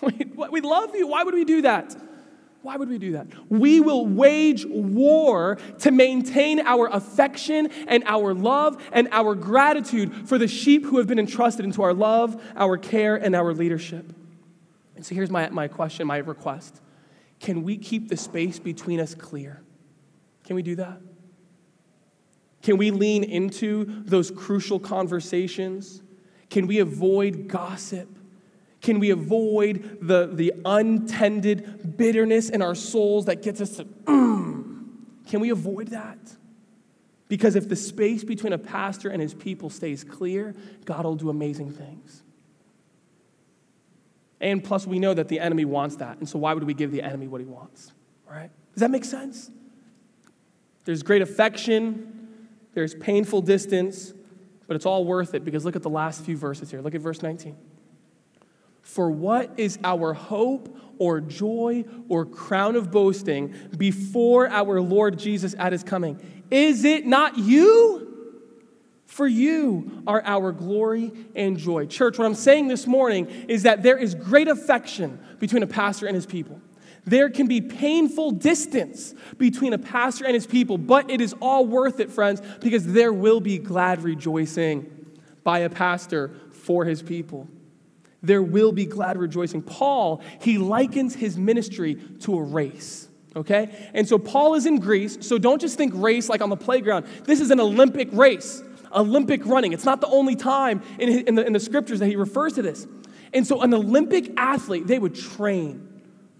we 0.00 0.60
love 0.60 0.94
you. 0.94 1.06
Why 1.06 1.22
would 1.22 1.34
we 1.34 1.44
do 1.44 1.62
that? 1.62 1.96
Why 2.62 2.76
would 2.76 2.90
we 2.90 2.98
do 2.98 3.12
that? 3.12 3.26
We 3.48 3.80
will 3.80 4.06
wage 4.06 4.66
war 4.66 5.56
to 5.78 5.90
maintain 5.90 6.60
our 6.60 6.88
affection 6.88 7.68
and 7.86 8.04
our 8.06 8.34
love 8.34 8.82
and 8.92 9.08
our 9.12 9.34
gratitude 9.34 10.28
for 10.28 10.36
the 10.36 10.48
sheep 10.48 10.84
who 10.84 10.98
have 10.98 11.06
been 11.06 11.18
entrusted 11.18 11.64
into 11.64 11.82
our 11.82 11.94
love, 11.94 12.42
our 12.56 12.76
care, 12.76 13.16
and 13.16 13.34
our 13.34 13.54
leadership. 13.54 14.12
And 14.94 15.06
so 15.06 15.14
here's 15.14 15.30
my, 15.30 15.48
my 15.48 15.68
question, 15.68 16.06
my 16.06 16.18
request. 16.18 16.82
Can 17.38 17.62
we 17.62 17.78
keep 17.78 18.08
the 18.08 18.16
space 18.18 18.58
between 18.58 19.00
us 19.00 19.14
clear? 19.14 19.62
Can 20.44 20.56
we 20.56 20.62
do 20.62 20.76
that? 20.76 21.00
Can 22.62 22.76
we 22.76 22.90
lean 22.90 23.24
into 23.24 23.84
those 24.04 24.30
crucial 24.30 24.78
conversations? 24.78 26.02
Can 26.50 26.66
we 26.66 26.78
avoid 26.78 27.48
gossip? 27.48 28.08
Can 28.80 28.98
we 28.98 29.10
avoid 29.10 29.98
the, 30.00 30.30
the 30.32 30.52
untended 30.64 31.96
bitterness 31.96 32.48
in 32.48 32.62
our 32.62 32.74
souls 32.74 33.26
that 33.26 33.42
gets 33.42 33.60
us 33.60 33.76
to, 33.76 33.84
mm? 33.84 34.86
Can 35.26 35.40
we 35.40 35.50
avoid 35.50 35.88
that? 35.88 36.18
Because 37.28 37.54
if 37.54 37.68
the 37.68 37.76
space 37.76 38.24
between 38.24 38.52
a 38.52 38.58
pastor 38.58 39.08
and 39.08 39.22
his 39.22 39.34
people 39.34 39.70
stays 39.70 40.02
clear, 40.02 40.54
God 40.84 41.04
will 41.04 41.14
do 41.14 41.30
amazing 41.30 41.70
things. 41.70 42.22
And 44.40 44.64
plus, 44.64 44.86
we 44.86 44.98
know 44.98 45.14
that 45.14 45.28
the 45.28 45.38
enemy 45.38 45.64
wants 45.64 45.96
that. 45.96 46.18
And 46.18 46.28
so, 46.28 46.38
why 46.38 46.54
would 46.54 46.64
we 46.64 46.74
give 46.74 46.90
the 46.90 47.02
enemy 47.02 47.28
what 47.28 47.40
he 47.40 47.46
wants? 47.46 47.92
Right? 48.28 48.50
Does 48.72 48.80
that 48.80 48.90
make 48.90 49.04
sense? 49.04 49.50
There's 50.84 51.02
great 51.02 51.22
affection, 51.22 52.19
there's 52.74 52.94
painful 52.94 53.42
distance, 53.42 54.12
but 54.66 54.76
it's 54.76 54.86
all 54.86 55.04
worth 55.04 55.34
it 55.34 55.44
because 55.44 55.64
look 55.64 55.76
at 55.76 55.82
the 55.82 55.90
last 55.90 56.24
few 56.24 56.36
verses 56.36 56.70
here. 56.70 56.80
Look 56.80 56.94
at 56.94 57.00
verse 57.00 57.22
19. 57.22 57.56
For 58.82 59.10
what 59.10 59.52
is 59.58 59.78
our 59.84 60.14
hope 60.14 60.76
or 60.98 61.20
joy 61.20 61.84
or 62.08 62.24
crown 62.26 62.76
of 62.76 62.90
boasting 62.90 63.54
before 63.76 64.48
our 64.48 64.80
Lord 64.80 65.18
Jesus 65.18 65.54
at 65.58 65.72
his 65.72 65.82
coming? 65.82 66.44
Is 66.50 66.84
it 66.84 67.06
not 67.06 67.38
you? 67.38 68.06
For 69.06 69.26
you 69.26 70.02
are 70.06 70.22
our 70.24 70.52
glory 70.52 71.12
and 71.34 71.58
joy. 71.58 71.86
Church, 71.86 72.16
what 72.16 72.26
I'm 72.26 72.34
saying 72.34 72.68
this 72.68 72.86
morning 72.86 73.26
is 73.48 73.64
that 73.64 73.82
there 73.82 73.98
is 73.98 74.14
great 74.14 74.46
affection 74.46 75.18
between 75.40 75.64
a 75.64 75.66
pastor 75.66 76.06
and 76.06 76.14
his 76.14 76.26
people. 76.26 76.60
There 77.04 77.30
can 77.30 77.46
be 77.46 77.60
painful 77.60 78.32
distance 78.32 79.14
between 79.38 79.72
a 79.72 79.78
pastor 79.78 80.24
and 80.24 80.34
his 80.34 80.46
people, 80.46 80.78
but 80.78 81.10
it 81.10 81.20
is 81.20 81.34
all 81.40 81.66
worth 81.66 82.00
it, 82.00 82.10
friends, 82.10 82.42
because 82.60 82.86
there 82.86 83.12
will 83.12 83.40
be 83.40 83.58
glad 83.58 84.02
rejoicing 84.02 85.08
by 85.42 85.60
a 85.60 85.70
pastor 85.70 86.30
for 86.50 86.84
his 86.84 87.02
people. 87.02 87.48
There 88.22 88.42
will 88.42 88.72
be 88.72 88.84
glad 88.84 89.16
rejoicing. 89.16 89.62
Paul, 89.62 90.22
he 90.40 90.58
likens 90.58 91.14
his 91.14 91.38
ministry 91.38 91.94
to 92.20 92.38
a 92.38 92.42
race. 92.42 93.08
Okay? 93.34 93.90
And 93.94 94.06
so 94.06 94.18
Paul 94.18 94.54
is 94.54 94.66
in 94.66 94.78
Greece, 94.78 95.18
so 95.20 95.38
don't 95.38 95.60
just 95.60 95.78
think 95.78 95.92
race 95.96 96.28
like 96.28 96.42
on 96.42 96.50
the 96.50 96.56
playground. 96.56 97.06
This 97.24 97.40
is 97.40 97.50
an 97.50 97.60
Olympic 97.60 98.08
race, 98.12 98.62
Olympic 98.92 99.46
running. 99.46 99.72
It's 99.72 99.84
not 99.84 100.00
the 100.00 100.08
only 100.08 100.36
time 100.36 100.82
in, 100.98 101.26
in, 101.26 101.34
the, 101.36 101.46
in 101.46 101.52
the 101.52 101.60
scriptures 101.60 102.00
that 102.00 102.06
he 102.06 102.16
refers 102.16 102.54
to 102.54 102.62
this. 102.62 102.86
And 103.32 103.46
so, 103.46 103.62
an 103.62 103.72
Olympic 103.72 104.32
athlete, 104.36 104.88
they 104.88 104.98
would 104.98 105.14
train. 105.14 105.89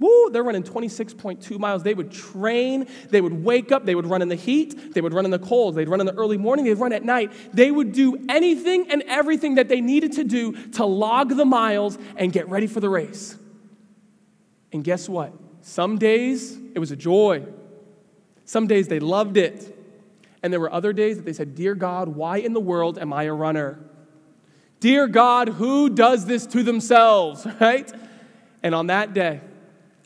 Woo, 0.00 0.30
they're 0.30 0.42
running 0.42 0.62
26.2 0.62 1.58
miles. 1.58 1.82
They 1.82 1.92
would 1.92 2.10
train, 2.10 2.86
they 3.10 3.20
would 3.20 3.44
wake 3.44 3.70
up, 3.70 3.84
they 3.84 3.94
would 3.94 4.06
run 4.06 4.22
in 4.22 4.28
the 4.28 4.34
heat, 4.34 4.94
they 4.94 5.02
would 5.02 5.12
run 5.12 5.26
in 5.26 5.30
the 5.30 5.38
cold, 5.38 5.74
they'd 5.74 5.90
run 5.90 6.00
in 6.00 6.06
the 6.06 6.14
early 6.14 6.38
morning, 6.38 6.64
they'd 6.64 6.74
run 6.74 6.94
at 6.94 7.04
night. 7.04 7.30
They 7.52 7.70
would 7.70 7.92
do 7.92 8.16
anything 8.30 8.90
and 8.90 9.02
everything 9.02 9.56
that 9.56 9.68
they 9.68 9.82
needed 9.82 10.12
to 10.12 10.24
do 10.24 10.52
to 10.70 10.86
log 10.86 11.36
the 11.36 11.44
miles 11.44 11.98
and 12.16 12.32
get 12.32 12.48
ready 12.48 12.66
for 12.66 12.80
the 12.80 12.88
race. 12.88 13.36
And 14.72 14.82
guess 14.82 15.06
what? 15.06 15.34
Some 15.60 15.98
days 15.98 16.58
it 16.74 16.78
was 16.78 16.90
a 16.90 16.96
joy, 16.96 17.44
some 18.46 18.66
days 18.66 18.88
they 18.88 19.00
loved 19.00 19.36
it. 19.36 19.76
And 20.42 20.50
there 20.50 20.60
were 20.60 20.72
other 20.72 20.94
days 20.94 21.18
that 21.18 21.26
they 21.26 21.34
said, 21.34 21.54
Dear 21.54 21.74
God, 21.74 22.08
why 22.08 22.38
in 22.38 22.54
the 22.54 22.60
world 22.60 22.98
am 22.98 23.12
I 23.12 23.24
a 23.24 23.34
runner? 23.34 23.78
Dear 24.80 25.06
God, 25.06 25.50
who 25.50 25.90
does 25.90 26.24
this 26.24 26.46
to 26.46 26.62
themselves, 26.62 27.46
right? 27.60 27.92
And 28.62 28.74
on 28.74 28.86
that 28.86 29.12
day, 29.12 29.42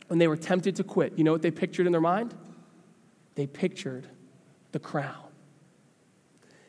when 0.07 0.19
they 0.19 0.27
were 0.27 0.37
tempted 0.37 0.75
to 0.77 0.83
quit, 0.83 1.13
you 1.17 1.23
know 1.23 1.31
what 1.31 1.41
they 1.41 1.51
pictured 1.51 1.85
in 1.85 1.91
their 1.91 2.01
mind? 2.01 2.33
They 3.35 3.47
pictured 3.47 4.07
the 4.71 4.79
crown. 4.79 5.25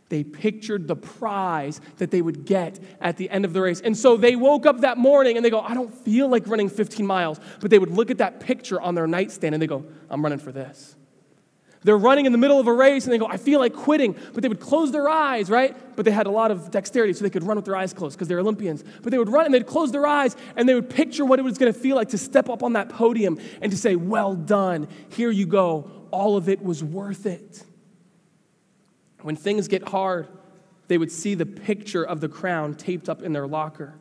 They 0.09 0.23
pictured 0.23 0.87
the 0.87 0.97
prize 0.97 1.81
that 1.97 2.11
they 2.11 2.23
would 2.23 2.45
get 2.45 2.79
at 3.01 3.17
the 3.17 3.29
end 3.29 3.45
of 3.45 3.53
the 3.53 3.61
race. 3.61 3.81
And 3.81 3.97
so 3.97 4.17
they 4.17 4.37
woke 4.37 4.65
up 4.67 4.81
that 4.81 4.99
morning 4.99 5.37
and 5.37 5.45
they 5.45 5.51
go, 5.51 5.61
I 5.61 5.75
don't 5.75 5.93
feel 5.93 6.29
like 6.29 6.47
running 6.47 6.69
15 6.69 7.05
miles. 7.05 7.41
But 7.61 7.71
they 7.71 7.79
would 7.79 7.91
look 7.91 8.11
at 8.11 8.19
that 8.19 8.41
picture 8.41 8.81
on 8.81 8.95
their 8.95 9.07
nightstand 9.07 9.55
and 9.55 9.63
they 9.63 9.67
go, 9.67 9.85
I'm 10.09 10.23
running 10.23 10.39
for 10.39 10.53
this. 10.53 10.96
They're 11.83 11.99
running 11.99 12.27
in 12.27 12.33
the 12.33 12.39
middle 12.39 12.59
of 12.59 12.67
a 12.67 12.73
race 12.73 13.05
and 13.05 13.13
they 13.13 13.19
go, 13.19 13.27
I 13.27 13.37
feel 13.37 13.61
like 13.61 13.75
quitting. 13.75 14.17
But 14.33 14.43
they 14.43 14.49
would 14.49 14.61
close 14.61 14.93
their 14.93 15.09
eyes, 15.09 15.49
right? 15.49 15.77
But 15.97 16.05
they 16.05 16.11
had 16.11 16.27
a 16.27 16.31
lot 16.31 16.51
of 16.51 16.71
dexterity 16.71 17.13
so 17.13 17.23
they 17.23 17.31
could 17.31 17.45
run 17.45 17.57
with 17.57 17.65
their 17.65 17.77
eyes 17.77 17.93
closed 17.93 18.17
because 18.17 18.29
they're 18.29 18.41
Olympians. 18.41 18.83
But 19.03 19.13
they 19.13 19.19
would 19.19 19.29
run 19.29 19.45
and 19.45 19.55
they'd 19.55 19.67
close 19.67 19.93
their 19.93 20.07
eyes 20.07 20.37
and 20.57 20.69
they 20.69 20.75
would 20.75 20.91
picture 20.91 21.25
what 21.25 21.39
it 21.39 21.43
was 21.43 21.59
going 21.59 21.73
to 21.73 21.79
feel 21.79 21.97
like 21.97 22.09
to 22.11 22.19
step 22.19 22.49
up 22.49 22.63
on 22.63 22.73
that 22.75 22.89
podium 22.89 23.39
and 23.61 23.71
to 23.71 23.79
say, 23.79 23.97
Well 23.97 24.35
done. 24.35 24.89
Here 25.11 25.31
you 25.31 25.47
go. 25.47 25.91
All 26.11 26.37
of 26.37 26.49
it 26.49 26.63
was 26.63 26.83
worth 26.83 27.27
it. 27.27 27.65
When 29.23 29.37
things 29.37 29.69
get 29.69 29.89
hard, 29.89 30.29
they 30.89 30.99
would 30.99 31.11
see 31.11 31.35
the 31.35 31.47
picture 31.47 32.05
of 32.05 32.21
the 32.21 32.29
crown 32.29 32.75
taped 32.75 33.09
up 33.09 33.23
in 33.23 33.33
their 33.33 33.47
locker. 33.47 33.95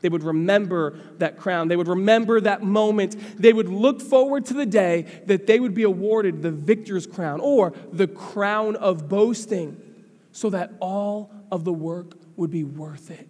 They 0.00 0.08
would 0.08 0.22
remember 0.22 0.98
that 1.18 1.38
crown. 1.38 1.68
They 1.68 1.76
would 1.76 1.88
remember 1.88 2.40
that 2.40 2.62
moment. 2.62 3.16
They 3.40 3.52
would 3.52 3.68
look 3.68 4.00
forward 4.00 4.46
to 4.46 4.54
the 4.54 4.66
day 4.66 5.06
that 5.26 5.46
they 5.46 5.58
would 5.58 5.74
be 5.74 5.82
awarded 5.82 6.42
the 6.42 6.52
victor's 6.52 7.06
crown 7.06 7.40
or 7.40 7.72
the 7.92 8.06
crown 8.06 8.76
of 8.76 9.08
boasting 9.08 9.82
so 10.30 10.50
that 10.50 10.72
all 10.80 11.32
of 11.50 11.64
the 11.64 11.72
work 11.72 12.14
would 12.36 12.50
be 12.50 12.62
worth 12.62 13.10
it. 13.10 13.28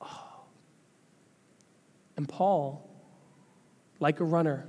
Oh. 0.00 0.44
And 2.16 2.28
Paul, 2.28 2.88
like 3.98 4.20
a 4.20 4.24
runner, 4.24 4.66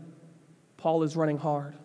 Paul 0.78 1.04
is 1.04 1.16
running 1.16 1.38
hard. 1.38 1.76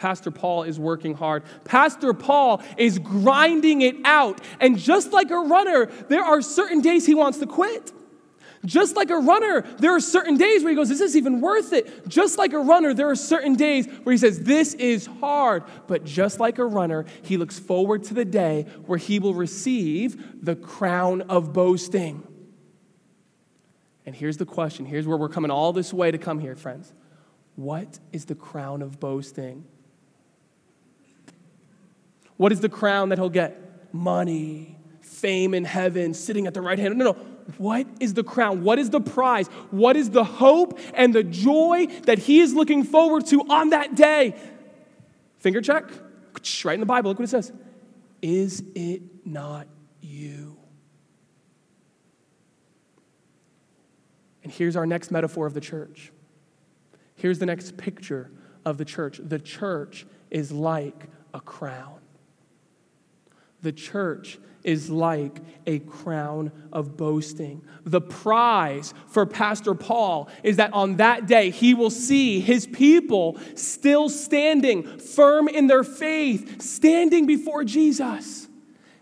Pastor 0.00 0.30
Paul 0.30 0.62
is 0.62 0.80
working 0.80 1.12
hard. 1.12 1.42
Pastor 1.64 2.14
Paul 2.14 2.62
is 2.78 2.98
grinding 2.98 3.82
it 3.82 3.96
out. 4.06 4.40
And 4.58 4.78
just 4.78 5.12
like 5.12 5.30
a 5.30 5.36
runner, 5.36 5.86
there 6.08 6.24
are 6.24 6.40
certain 6.40 6.80
days 6.80 7.04
he 7.04 7.14
wants 7.14 7.36
to 7.38 7.46
quit. 7.46 7.92
Just 8.64 8.96
like 8.96 9.10
a 9.10 9.18
runner, 9.18 9.60
there 9.78 9.94
are 9.94 10.00
certain 10.00 10.38
days 10.38 10.62
where 10.62 10.70
he 10.70 10.76
goes, 10.76 10.90
Is 10.90 11.00
this 11.00 11.16
even 11.16 11.42
worth 11.42 11.74
it? 11.74 12.08
Just 12.08 12.38
like 12.38 12.54
a 12.54 12.58
runner, 12.58 12.94
there 12.94 13.10
are 13.10 13.16
certain 13.16 13.56
days 13.56 13.86
where 14.02 14.12
he 14.12 14.16
says, 14.16 14.40
This 14.40 14.72
is 14.72 15.04
hard. 15.04 15.64
But 15.86 16.04
just 16.04 16.40
like 16.40 16.58
a 16.58 16.64
runner, 16.64 17.04
he 17.22 17.36
looks 17.36 17.58
forward 17.58 18.04
to 18.04 18.14
the 18.14 18.24
day 18.24 18.66
where 18.86 18.98
he 18.98 19.18
will 19.18 19.34
receive 19.34 20.42
the 20.42 20.56
crown 20.56 21.22
of 21.22 21.52
boasting. 21.52 22.26
And 24.06 24.16
here's 24.16 24.38
the 24.38 24.46
question 24.46 24.86
here's 24.86 25.06
where 25.06 25.18
we're 25.18 25.28
coming 25.28 25.50
all 25.50 25.74
this 25.74 25.92
way 25.92 26.10
to 26.10 26.18
come 26.18 26.38
here, 26.38 26.56
friends. 26.56 26.94
What 27.56 27.98
is 28.12 28.24
the 28.24 28.34
crown 28.34 28.80
of 28.80 28.98
boasting? 28.98 29.66
What 32.40 32.52
is 32.52 32.60
the 32.60 32.70
crown 32.70 33.10
that 33.10 33.18
he'll 33.18 33.28
get? 33.28 33.92
Money, 33.92 34.78
fame 35.02 35.52
in 35.52 35.66
heaven, 35.66 36.14
sitting 36.14 36.46
at 36.46 36.54
the 36.54 36.62
right 36.62 36.78
hand. 36.78 36.96
No, 36.96 37.12
no. 37.12 37.12
What 37.58 37.86
is 38.00 38.14
the 38.14 38.24
crown? 38.24 38.64
What 38.64 38.78
is 38.78 38.88
the 38.88 39.02
prize? 39.02 39.48
What 39.70 39.94
is 39.94 40.08
the 40.08 40.24
hope 40.24 40.78
and 40.94 41.14
the 41.14 41.22
joy 41.22 41.88
that 42.04 42.18
he 42.18 42.40
is 42.40 42.54
looking 42.54 42.82
forward 42.82 43.26
to 43.26 43.42
on 43.42 43.68
that 43.70 43.94
day? 43.94 44.40
Finger 45.40 45.60
check. 45.60 45.84
Right 46.64 46.72
in 46.72 46.80
the 46.80 46.86
Bible, 46.86 47.10
look 47.10 47.18
what 47.18 47.24
it 47.24 47.28
says. 47.28 47.52
Is 48.22 48.62
it 48.74 49.02
not 49.26 49.66
you? 50.00 50.56
And 54.42 54.50
here's 54.50 54.76
our 54.76 54.86
next 54.86 55.10
metaphor 55.10 55.44
of 55.44 55.52
the 55.52 55.60
church. 55.60 56.10
Here's 57.16 57.38
the 57.38 57.44
next 57.44 57.76
picture 57.76 58.30
of 58.64 58.78
the 58.78 58.86
church. 58.86 59.20
The 59.22 59.38
church 59.38 60.06
is 60.30 60.50
like 60.50 61.10
a 61.34 61.40
crown. 61.42 61.99
The 63.62 63.72
church 63.72 64.38
is 64.62 64.90
like 64.90 65.38
a 65.66 65.78
crown 65.78 66.52
of 66.72 66.96
boasting. 66.96 67.62
The 67.84 68.00
prize 68.00 68.92
for 69.06 69.24
Pastor 69.24 69.74
Paul 69.74 70.28
is 70.42 70.56
that 70.56 70.72
on 70.72 70.96
that 70.96 71.26
day 71.26 71.50
he 71.50 71.72
will 71.74 71.90
see 71.90 72.40
his 72.40 72.66
people 72.66 73.38
still 73.54 74.08
standing 74.08 74.98
firm 74.98 75.48
in 75.48 75.66
their 75.66 75.84
faith, 75.84 76.60
standing 76.60 77.26
before 77.26 77.64
Jesus. 77.64 78.48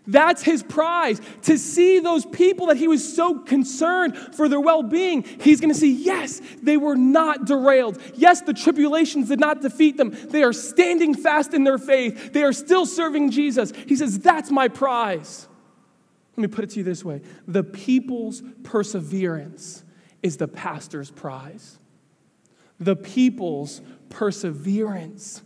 That's 0.09 0.41
his 0.41 0.63
prize. 0.63 1.21
To 1.43 1.57
see 1.57 1.99
those 1.99 2.25
people 2.25 2.67
that 2.67 2.77
he 2.77 2.87
was 2.87 3.15
so 3.15 3.37
concerned 3.39 4.17
for 4.17 4.49
their 4.49 4.59
well 4.59 4.81
being, 4.81 5.23
he's 5.23 5.61
going 5.61 5.71
to 5.71 5.79
see, 5.79 5.91
yes, 5.91 6.41
they 6.63 6.77
were 6.77 6.95
not 6.95 7.45
derailed. 7.45 8.01
Yes, 8.15 8.41
the 8.41 8.53
tribulations 8.53 9.27
did 9.29 9.39
not 9.39 9.61
defeat 9.61 9.97
them. 9.97 10.17
They 10.29 10.41
are 10.41 10.53
standing 10.53 11.13
fast 11.13 11.53
in 11.53 11.63
their 11.63 11.77
faith. 11.77 12.33
They 12.33 12.41
are 12.41 12.53
still 12.53 12.87
serving 12.87 13.29
Jesus. 13.29 13.71
He 13.87 13.95
says, 13.95 14.17
that's 14.17 14.49
my 14.49 14.67
prize. 14.67 15.47
Let 16.35 16.41
me 16.41 16.47
put 16.47 16.63
it 16.63 16.71
to 16.71 16.77
you 16.79 16.83
this 16.83 17.05
way 17.05 17.21
the 17.47 17.63
people's 17.63 18.41
perseverance 18.63 19.83
is 20.23 20.37
the 20.37 20.47
pastor's 20.47 21.11
prize. 21.11 21.77
The 22.79 22.95
people's 22.95 23.81
perseverance 24.09 25.43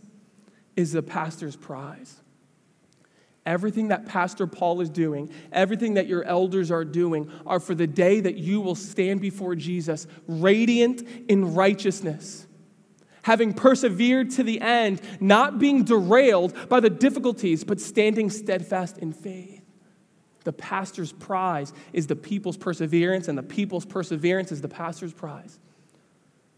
is 0.76 0.92
the 0.92 1.02
pastor's 1.02 1.56
prize. 1.56 2.20
Everything 3.46 3.88
that 3.88 4.06
Pastor 4.06 4.46
Paul 4.46 4.80
is 4.80 4.88
doing, 4.88 5.30
everything 5.52 5.94
that 5.94 6.06
your 6.06 6.24
elders 6.24 6.70
are 6.70 6.84
doing, 6.84 7.30
are 7.46 7.60
for 7.60 7.74
the 7.74 7.86
day 7.86 8.20
that 8.20 8.36
you 8.36 8.60
will 8.60 8.74
stand 8.74 9.20
before 9.20 9.54
Jesus, 9.54 10.06
radiant 10.26 11.02
in 11.28 11.54
righteousness, 11.54 12.46
having 13.22 13.52
persevered 13.52 14.30
to 14.30 14.42
the 14.42 14.62
end, 14.62 15.02
not 15.20 15.58
being 15.58 15.84
derailed 15.84 16.54
by 16.70 16.80
the 16.80 16.88
difficulties, 16.88 17.64
but 17.64 17.80
standing 17.80 18.30
steadfast 18.30 18.96
in 18.96 19.12
faith. 19.12 19.60
The 20.44 20.52
pastor's 20.52 21.12
prize 21.12 21.72
is 21.92 22.06
the 22.06 22.16
people's 22.16 22.56
perseverance, 22.56 23.28
and 23.28 23.36
the 23.36 23.42
people's 23.42 23.84
perseverance 23.84 24.52
is 24.52 24.62
the 24.62 24.68
pastor's 24.68 25.12
prize. 25.12 25.58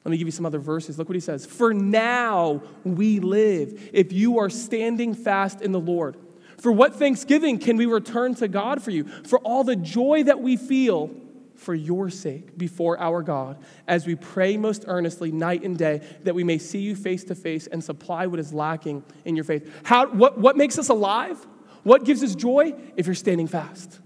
Let 0.04 0.12
me 0.12 0.18
give 0.18 0.28
you 0.28 0.32
some 0.32 0.46
other 0.46 0.60
verses. 0.60 0.98
Look 0.98 1.08
what 1.08 1.16
he 1.16 1.20
says. 1.20 1.44
For 1.46 1.74
now 1.74 2.62
we 2.84 3.18
live 3.18 3.90
if 3.92 4.12
you 4.12 4.38
are 4.38 4.48
standing 4.48 5.14
fast 5.14 5.62
in 5.62 5.72
the 5.72 5.80
Lord. 5.80 6.16
For 6.58 6.72
what 6.72 6.94
thanksgiving 6.96 7.58
can 7.58 7.76
we 7.76 7.86
return 7.86 8.34
to 8.36 8.48
God 8.48 8.82
for 8.82 8.90
you? 8.90 9.04
For 9.04 9.38
all 9.40 9.64
the 9.64 9.76
joy 9.76 10.24
that 10.24 10.40
we 10.40 10.56
feel 10.56 11.10
for 11.56 11.74
your 11.74 12.10
sake 12.10 12.56
before 12.56 12.98
our 13.00 13.22
God, 13.22 13.58
as 13.88 14.06
we 14.06 14.14
pray 14.14 14.56
most 14.56 14.84
earnestly 14.86 15.32
night 15.32 15.62
and 15.62 15.76
day 15.76 16.02
that 16.24 16.34
we 16.34 16.44
may 16.44 16.58
see 16.58 16.80
you 16.80 16.94
face 16.94 17.24
to 17.24 17.34
face 17.34 17.66
and 17.66 17.82
supply 17.82 18.26
what 18.26 18.38
is 18.38 18.52
lacking 18.52 19.04
in 19.24 19.36
your 19.36 19.44
faith. 19.44 19.70
How, 19.84 20.06
what, 20.06 20.38
what 20.38 20.56
makes 20.56 20.78
us 20.78 20.88
alive? 20.88 21.44
What 21.82 22.04
gives 22.04 22.22
us 22.22 22.34
joy? 22.34 22.74
If 22.96 23.06
you're 23.06 23.14
standing 23.14 23.46
fast. 23.46 24.00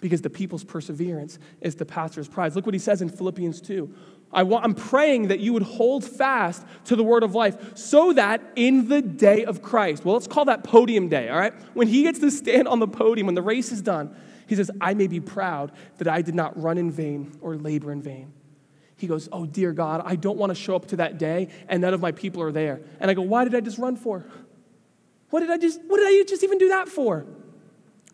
Because 0.00 0.22
the 0.22 0.30
people's 0.30 0.64
perseverance 0.64 1.38
is 1.60 1.74
the 1.74 1.84
pastor's 1.84 2.28
prize. 2.28 2.56
Look 2.56 2.66
what 2.66 2.74
he 2.74 2.78
says 2.78 3.02
in 3.02 3.08
Philippians 3.08 3.60
2. 3.60 3.94
I 4.32 4.44
want, 4.44 4.64
I'm 4.64 4.74
praying 4.74 5.28
that 5.28 5.40
you 5.40 5.52
would 5.52 5.62
hold 5.62 6.04
fast 6.04 6.64
to 6.84 6.96
the 6.96 7.02
word 7.02 7.22
of 7.22 7.34
life 7.34 7.76
so 7.76 8.12
that 8.12 8.40
in 8.54 8.88
the 8.88 9.02
day 9.02 9.44
of 9.44 9.60
Christ, 9.60 10.04
well, 10.04 10.14
let's 10.14 10.28
call 10.28 10.44
that 10.44 10.62
podium 10.62 11.08
day, 11.08 11.28
all 11.28 11.38
right? 11.38 11.52
When 11.74 11.88
he 11.88 12.02
gets 12.04 12.20
to 12.20 12.30
stand 12.30 12.68
on 12.68 12.78
the 12.78 12.86
podium, 12.86 13.26
when 13.26 13.34
the 13.34 13.42
race 13.42 13.72
is 13.72 13.82
done, 13.82 14.14
he 14.46 14.54
says, 14.54 14.70
I 14.80 14.94
may 14.94 15.08
be 15.08 15.20
proud 15.20 15.72
that 15.98 16.08
I 16.08 16.22
did 16.22 16.34
not 16.34 16.60
run 16.60 16.78
in 16.78 16.90
vain 16.90 17.32
or 17.40 17.56
labor 17.56 17.92
in 17.92 18.02
vain. 18.02 18.32
He 18.96 19.06
goes, 19.06 19.28
Oh, 19.32 19.46
dear 19.46 19.72
God, 19.72 20.02
I 20.04 20.16
don't 20.16 20.36
want 20.36 20.50
to 20.50 20.54
show 20.54 20.76
up 20.76 20.86
to 20.88 20.96
that 20.96 21.18
day 21.18 21.48
and 21.68 21.80
none 21.80 21.94
of 21.94 22.00
my 22.00 22.12
people 22.12 22.42
are 22.42 22.52
there. 22.52 22.80
And 23.00 23.10
I 23.10 23.14
go, 23.14 23.22
Why 23.22 23.44
did 23.44 23.54
I 23.54 23.60
just 23.60 23.78
run 23.78 23.96
for? 23.96 24.26
What 25.30 25.40
did 25.40 25.50
I 25.50 25.56
just, 25.56 25.80
what 25.86 25.98
did 25.98 26.06
I 26.06 26.24
just 26.28 26.44
even 26.44 26.58
do 26.58 26.68
that 26.68 26.88
for? 26.88 27.24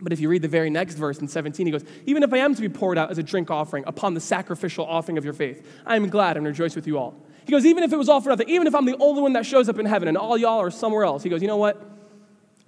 But 0.01 0.13
if 0.13 0.21
you 0.21 0.29
read 0.29 0.43
the 0.43 0.49
very 0.49 0.69
next 0.69 0.95
verse 0.95 1.19
in 1.19 1.29
17, 1.29 1.67
he 1.67 1.73
goes, 1.73 1.85
Even 2.05 2.23
if 2.23 2.33
I 2.33 2.39
am 2.39 2.55
to 2.55 2.61
be 2.61 2.69
poured 2.69 2.99
out 2.99 3.11
as 3.11 3.19
a 3.19 3.23
drink 3.23 3.51
offering 3.51 3.85
upon 3.87 4.15
the 4.15 4.21
sacrificial 4.21 4.85
offering 4.85 5.17
of 5.17 5.25
your 5.25 5.33
faith, 5.33 5.67
I 5.87 5.97
am 5.97 6.09
glad 6.09 6.37
and 6.37 6.45
rejoice 6.47 6.77
with 6.77 6.87
you 6.87 6.99
all. 6.99 7.15
He 7.47 7.53
goes, 7.53 7.65
Even 7.65 7.83
if 7.83 7.93
it 7.93 7.97
was 7.97 8.09
all 8.09 8.21
for 8.21 8.29
nothing, 8.29 8.49
even 8.51 8.67
if 8.67 8.75
I'm 8.75 8.85
the 8.85 8.97
only 8.99 9.23
one 9.23 9.33
that 9.33 9.47
shows 9.47 9.69
up 9.69 9.79
in 9.79 9.87
heaven 9.87 10.09
and 10.09 10.17
all 10.19 10.37
y'all 10.37 10.61
are 10.61 10.71
somewhere 10.71 11.05
else, 11.05 11.23
he 11.23 11.31
goes, 11.31 11.41
You 11.41 11.49
know 11.49 11.57
what? 11.57 11.83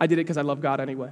I 0.00 0.06
did 0.06 0.18
it 0.18 0.24
because 0.24 0.38
I 0.38 0.42
love 0.42 0.60
God 0.60 0.80
anyway. 0.80 1.10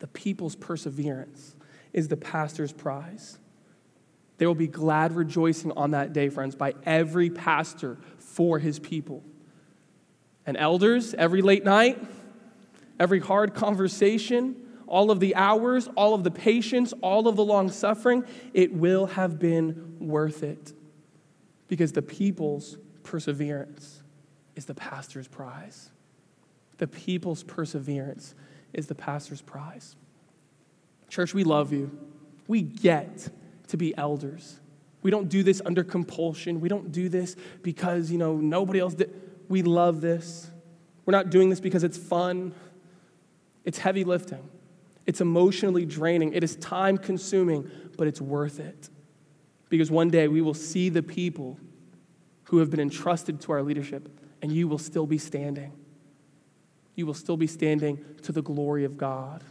The 0.00 0.08
people's 0.08 0.56
perseverance 0.56 1.56
is 1.92 2.08
the 2.08 2.16
pastor's 2.16 2.72
prize. 2.72 3.38
There 4.36 4.46
will 4.46 4.54
be 4.54 4.68
glad 4.68 5.12
rejoicing 5.12 5.72
on 5.72 5.92
that 5.92 6.12
day, 6.12 6.28
friends, 6.28 6.54
by 6.54 6.74
every 6.84 7.30
pastor 7.30 7.98
for 8.18 8.58
his 8.58 8.78
people. 8.78 9.24
And 10.46 10.56
elders, 10.56 11.14
every 11.14 11.42
late 11.42 11.64
night, 11.64 11.98
every 12.98 13.20
hard 13.20 13.54
conversation, 13.54 14.56
all 14.86 15.10
of 15.10 15.20
the 15.20 15.34
hours, 15.34 15.88
all 15.96 16.14
of 16.14 16.24
the 16.24 16.30
patience, 16.30 16.92
all 17.02 17.28
of 17.28 17.36
the 17.36 17.44
long 17.44 17.70
suffering, 17.70 18.24
it 18.54 18.72
will 18.72 19.06
have 19.06 19.38
been 19.38 19.96
worth 20.00 20.42
it. 20.42 20.72
Because 21.68 21.92
the 21.92 22.02
people's 22.02 22.78
perseverance 23.02 24.02
is 24.56 24.64
the 24.64 24.74
pastor's 24.74 25.28
prize. 25.28 25.90
The 26.78 26.86
people's 26.86 27.42
perseverance 27.42 28.34
is 28.72 28.86
the 28.86 28.94
pastor's 28.94 29.42
prize. 29.42 29.96
Church, 31.08 31.34
we 31.34 31.44
love 31.44 31.72
you. 31.72 31.96
We 32.46 32.62
get 32.62 33.28
to 33.68 33.76
be 33.76 33.96
elders. 33.96 34.60
We 35.02 35.10
don't 35.10 35.28
do 35.28 35.42
this 35.42 35.62
under 35.64 35.84
compulsion. 35.84 36.60
We 36.60 36.68
don't 36.68 36.90
do 36.90 37.08
this 37.08 37.36
because, 37.62 38.10
you 38.10 38.18
know, 38.18 38.36
nobody 38.36 38.80
else 38.80 38.94
did. 38.94 39.14
We 39.48 39.62
love 39.62 40.00
this. 40.00 40.50
We're 41.06 41.12
not 41.12 41.30
doing 41.30 41.48
this 41.48 41.60
because 41.60 41.84
it's 41.84 41.96
fun. 41.96 42.54
It's 43.68 43.76
heavy 43.76 44.02
lifting, 44.02 44.48
it's 45.04 45.20
emotionally 45.20 45.84
draining, 45.84 46.32
it 46.32 46.42
is 46.42 46.56
time 46.56 46.96
consuming, 46.96 47.70
but 47.98 48.06
it's 48.06 48.18
worth 48.18 48.60
it. 48.60 48.88
Because 49.68 49.90
one 49.90 50.08
day 50.08 50.26
we 50.26 50.40
will 50.40 50.54
see 50.54 50.88
the 50.88 51.02
people 51.02 51.58
who 52.44 52.60
have 52.60 52.70
been 52.70 52.80
entrusted 52.80 53.42
to 53.42 53.52
our 53.52 53.62
leadership, 53.62 54.08
and 54.40 54.50
you 54.50 54.68
will 54.68 54.78
still 54.78 55.06
be 55.06 55.18
standing. 55.18 55.74
You 56.94 57.04
will 57.04 57.12
still 57.12 57.36
be 57.36 57.46
standing 57.46 58.02
to 58.22 58.32
the 58.32 58.40
glory 58.40 58.84
of 58.84 58.96
God. 58.96 59.44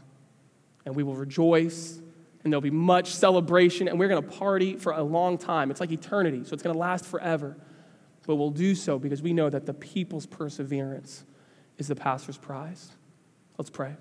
And 0.84 0.95
we 0.95 1.03
will 1.03 1.13
rejoice, 1.13 2.01
and 2.43 2.51
there'll 2.51 2.59
be 2.59 2.72
much 2.72 3.13
celebration, 3.13 3.88
and 3.88 3.99
we're 3.99 4.07
going 4.07 4.24
to 4.24 4.28
party 4.28 4.78
for 4.78 4.93
a 4.93 5.03
long 5.03 5.38
time. 5.38 5.70
It's 5.70 5.80
like 5.80 5.91
eternity, 5.91 6.43
so 6.43 6.55
it's 6.55 6.63
going 6.63 6.74
to 6.74 6.80
last 6.80 7.05
forever. 7.05 7.55
But 8.26 8.38
we'll 8.38 8.49
do 8.49 8.74
so 8.74 8.97
because 8.97 9.22
we 9.22 9.32
know 9.32 9.51
that 9.51 9.68
the 9.68 9.76
people's 9.76 10.26
perseverance 10.26 11.24
is 11.78 11.88
the 11.88 11.95
pastor's 11.95 12.38
prize. 12.38 12.89
Let's 13.59 13.70
pray. 13.70 13.95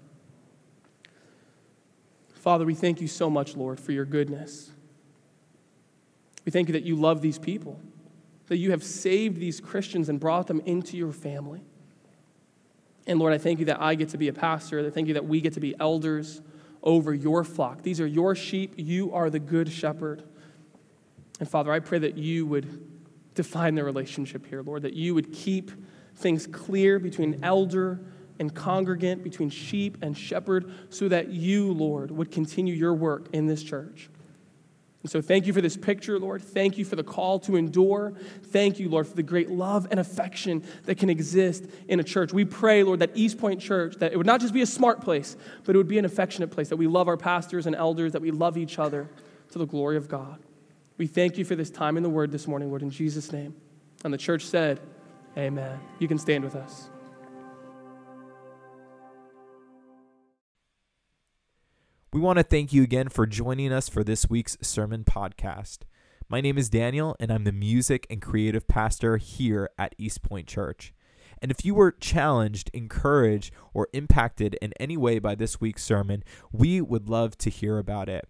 Father, 2.47 2.65
we 2.65 2.77
thank 2.77 3.01
you 3.01 3.09
so 3.09 3.29
much, 3.29 3.57
Lord, 3.57 3.81
for 3.81 3.91
your 3.91 4.05
goodness. 4.05 4.71
We 6.45 6.53
thank 6.53 6.69
you 6.69 6.75
that 6.75 6.85
you 6.85 6.95
love 6.95 7.21
these 7.21 7.41
people, 7.41 7.81
that 8.47 8.59
you 8.59 8.71
have 8.71 8.85
saved 8.85 9.41
these 9.41 9.59
Christians 9.59 10.09
and 10.09 10.21
brought 10.21 10.47
them 10.47 10.61
into 10.61 10.97
your 10.97 11.11
family. 11.11 11.65
And 13.05 13.19
Lord, 13.19 13.33
I 13.33 13.39
thank 13.39 13.59
you 13.59 13.65
that 13.65 13.83
I 13.83 13.97
get 13.97 14.11
to 14.11 14.17
be 14.17 14.29
a 14.29 14.33
pastor. 14.33 14.87
I 14.87 14.91
thank 14.91 15.09
you 15.09 15.15
that 15.15 15.25
we 15.25 15.41
get 15.41 15.55
to 15.55 15.61
be 15.61 15.75
elders 15.81 16.41
over 16.85 17.13
your 17.13 17.43
flock. 17.43 17.83
These 17.83 18.01
are 18.01 18.07
your 18.07 18.37
sheep. 18.37 18.75
You 18.77 19.13
are 19.13 19.29
the 19.29 19.41
good 19.41 19.69
shepherd. 19.69 20.23
And 21.41 21.51
Father, 21.51 21.73
I 21.73 21.81
pray 21.81 21.99
that 21.99 22.17
you 22.17 22.47
would 22.47 23.35
define 23.35 23.75
the 23.75 23.83
relationship 23.83 24.47
here, 24.47 24.63
Lord, 24.63 24.83
that 24.83 24.95
you 24.95 25.17
would 25.17 25.33
keep 25.33 25.73
things 26.15 26.47
clear 26.47 27.01
between 27.01 27.41
elder 27.43 27.99
and 28.39 28.55
congregant, 28.55 29.23
between 29.23 29.51
sheep 29.51 29.99
and 30.03 30.17
shepherd, 30.17 30.73
so 30.91 31.09
that 31.09 31.29
you, 31.29 31.73
Lord, 31.73 32.11
would 32.11 32.31
continue 32.31 32.75
your 32.75 32.95
work 32.95 33.29
in 33.33 33.47
this 33.47 33.63
church. 33.63 34.09
And 35.03 35.11
so, 35.11 35.21
thank 35.21 35.47
you 35.47 35.53
for 35.53 35.61
this 35.61 35.77
picture, 35.77 36.19
Lord. 36.19 36.43
Thank 36.43 36.79
you 36.79 36.85
for 36.85 36.97
the 36.97 37.05
call 37.05 37.39
to 37.41 37.55
endure. 37.55 38.15
Thank 38.47 38.81
you, 38.81 38.89
Lord, 38.89 39.07
for 39.07 39.15
the 39.15 39.23
great 39.23 39.49
love 39.49 39.87
and 39.91 40.01
affection 40.01 40.65
that 40.85 40.99
can 40.99 41.09
exist 41.09 41.65
in 41.87 42.01
a 42.01 42.03
church. 42.03 42.33
We 42.33 42.45
pray, 42.45 42.83
Lord, 42.83 42.99
that 42.99 43.11
East 43.15 43.39
Point 43.39 43.61
Church, 43.61 43.95
that 43.99 44.13
it 44.13 44.17
would 44.17 44.27
not 44.27 44.41
just 44.41 44.53
be 44.53 44.63
a 44.63 44.67
smart 44.67 45.03
place, 45.03 45.37
but 45.65 45.77
it 45.77 45.79
would 45.79 45.87
be 45.87 45.99
an 45.99 46.05
affectionate 46.05 46.51
place, 46.51 46.71
that 46.71 46.77
we 46.77 46.89
love 46.89 47.07
our 47.07 47.17
pastors 47.17 47.67
and 47.67 47.77
elders, 47.77 48.13
that 48.13 48.23
we 48.23 48.33
love 48.33 48.57
each 48.57 48.81
other 48.81 49.09
to 49.53 49.59
the 49.59 49.67
glory 49.67 49.97
of 49.97 50.09
God. 50.09 50.41
We 50.99 51.07
thank 51.07 51.39
you 51.39 51.45
for 51.45 51.55
this 51.55 51.71
time 51.71 51.97
in 51.97 52.03
the 52.03 52.11
Word 52.11 52.33
this 52.33 52.49
morning, 52.49 52.71
Lord, 52.71 52.83
in 52.83 52.91
Jesus' 52.91 53.31
name. 53.31 53.55
And 54.03 54.13
the 54.13 54.19
church 54.19 54.45
said, 54.45 54.81
Amen. 55.37 55.79
You 55.99 56.09
can 56.09 56.19
stand 56.19 56.43
with 56.43 56.57
us. 56.57 56.89
We 62.17 62.23
want 62.23 62.39
to 62.39 62.45
thank 62.45 62.73
you 62.73 62.83
again 62.83 63.11
for 63.11 63.27
joining 63.27 63.75
us 63.75 63.91
for 63.91 64.03
this 64.03 64.31
week's 64.31 64.57
sermon 64.63 65.05
podcast. 65.05 65.81
My 66.31 66.41
name 66.41 66.57
is 66.57 66.71
Daniel, 66.71 67.15
and 67.21 67.31
I'm 67.31 67.45
the 67.45 67.53
music 67.53 68.07
and 68.09 68.23
creative 68.23 68.67
pastor 68.67 69.19
here 69.19 69.69
at 69.77 69.95
East 69.99 70.23
Point 70.23 70.47
Church. 70.47 70.95
And 71.43 71.51
if 71.51 71.63
you 71.63 71.75
were 71.75 71.93
challenged, 71.93 72.71
encouraged, 72.73 73.53
or 73.75 73.89
impacted 73.93 74.55
in 74.63 74.73
any 74.81 74.97
way 74.97 75.19
by 75.19 75.35
this 75.35 75.61
week's 75.61 75.85
sermon, 75.85 76.25
we 76.51 76.81
would 76.81 77.11
love 77.11 77.37
to 77.37 77.51
hear 77.51 77.77
about 77.77 78.09
it. 78.09 78.27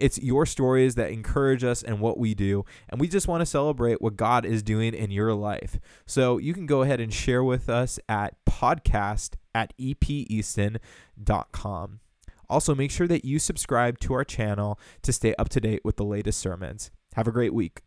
It's 0.00 0.16
your 0.16 0.46
stories 0.46 0.94
that 0.94 1.10
encourage 1.10 1.64
us 1.64 1.82
and 1.82 2.00
what 2.00 2.16
we 2.16 2.32
do, 2.32 2.64
and 2.88 2.98
we 2.98 3.08
just 3.08 3.28
want 3.28 3.42
to 3.42 3.46
celebrate 3.46 4.00
what 4.00 4.16
God 4.16 4.46
is 4.46 4.62
doing 4.62 4.94
in 4.94 5.10
your 5.10 5.34
life. 5.34 5.78
So 6.06 6.38
you 6.38 6.54
can 6.54 6.64
go 6.64 6.80
ahead 6.80 6.98
and 6.98 7.12
share 7.12 7.44
with 7.44 7.68
us 7.68 8.00
at 8.08 8.42
podcast 8.46 9.34
at 9.54 9.74
epeaston.com. 9.78 10.80
Also, 12.50 12.74
make 12.74 12.90
sure 12.90 13.06
that 13.06 13.24
you 13.24 13.38
subscribe 13.38 13.98
to 14.00 14.14
our 14.14 14.24
channel 14.24 14.78
to 15.02 15.12
stay 15.12 15.34
up 15.38 15.48
to 15.50 15.60
date 15.60 15.80
with 15.84 15.96
the 15.96 16.04
latest 16.04 16.38
sermons. 16.38 16.90
Have 17.14 17.28
a 17.28 17.32
great 17.32 17.52
week. 17.52 17.82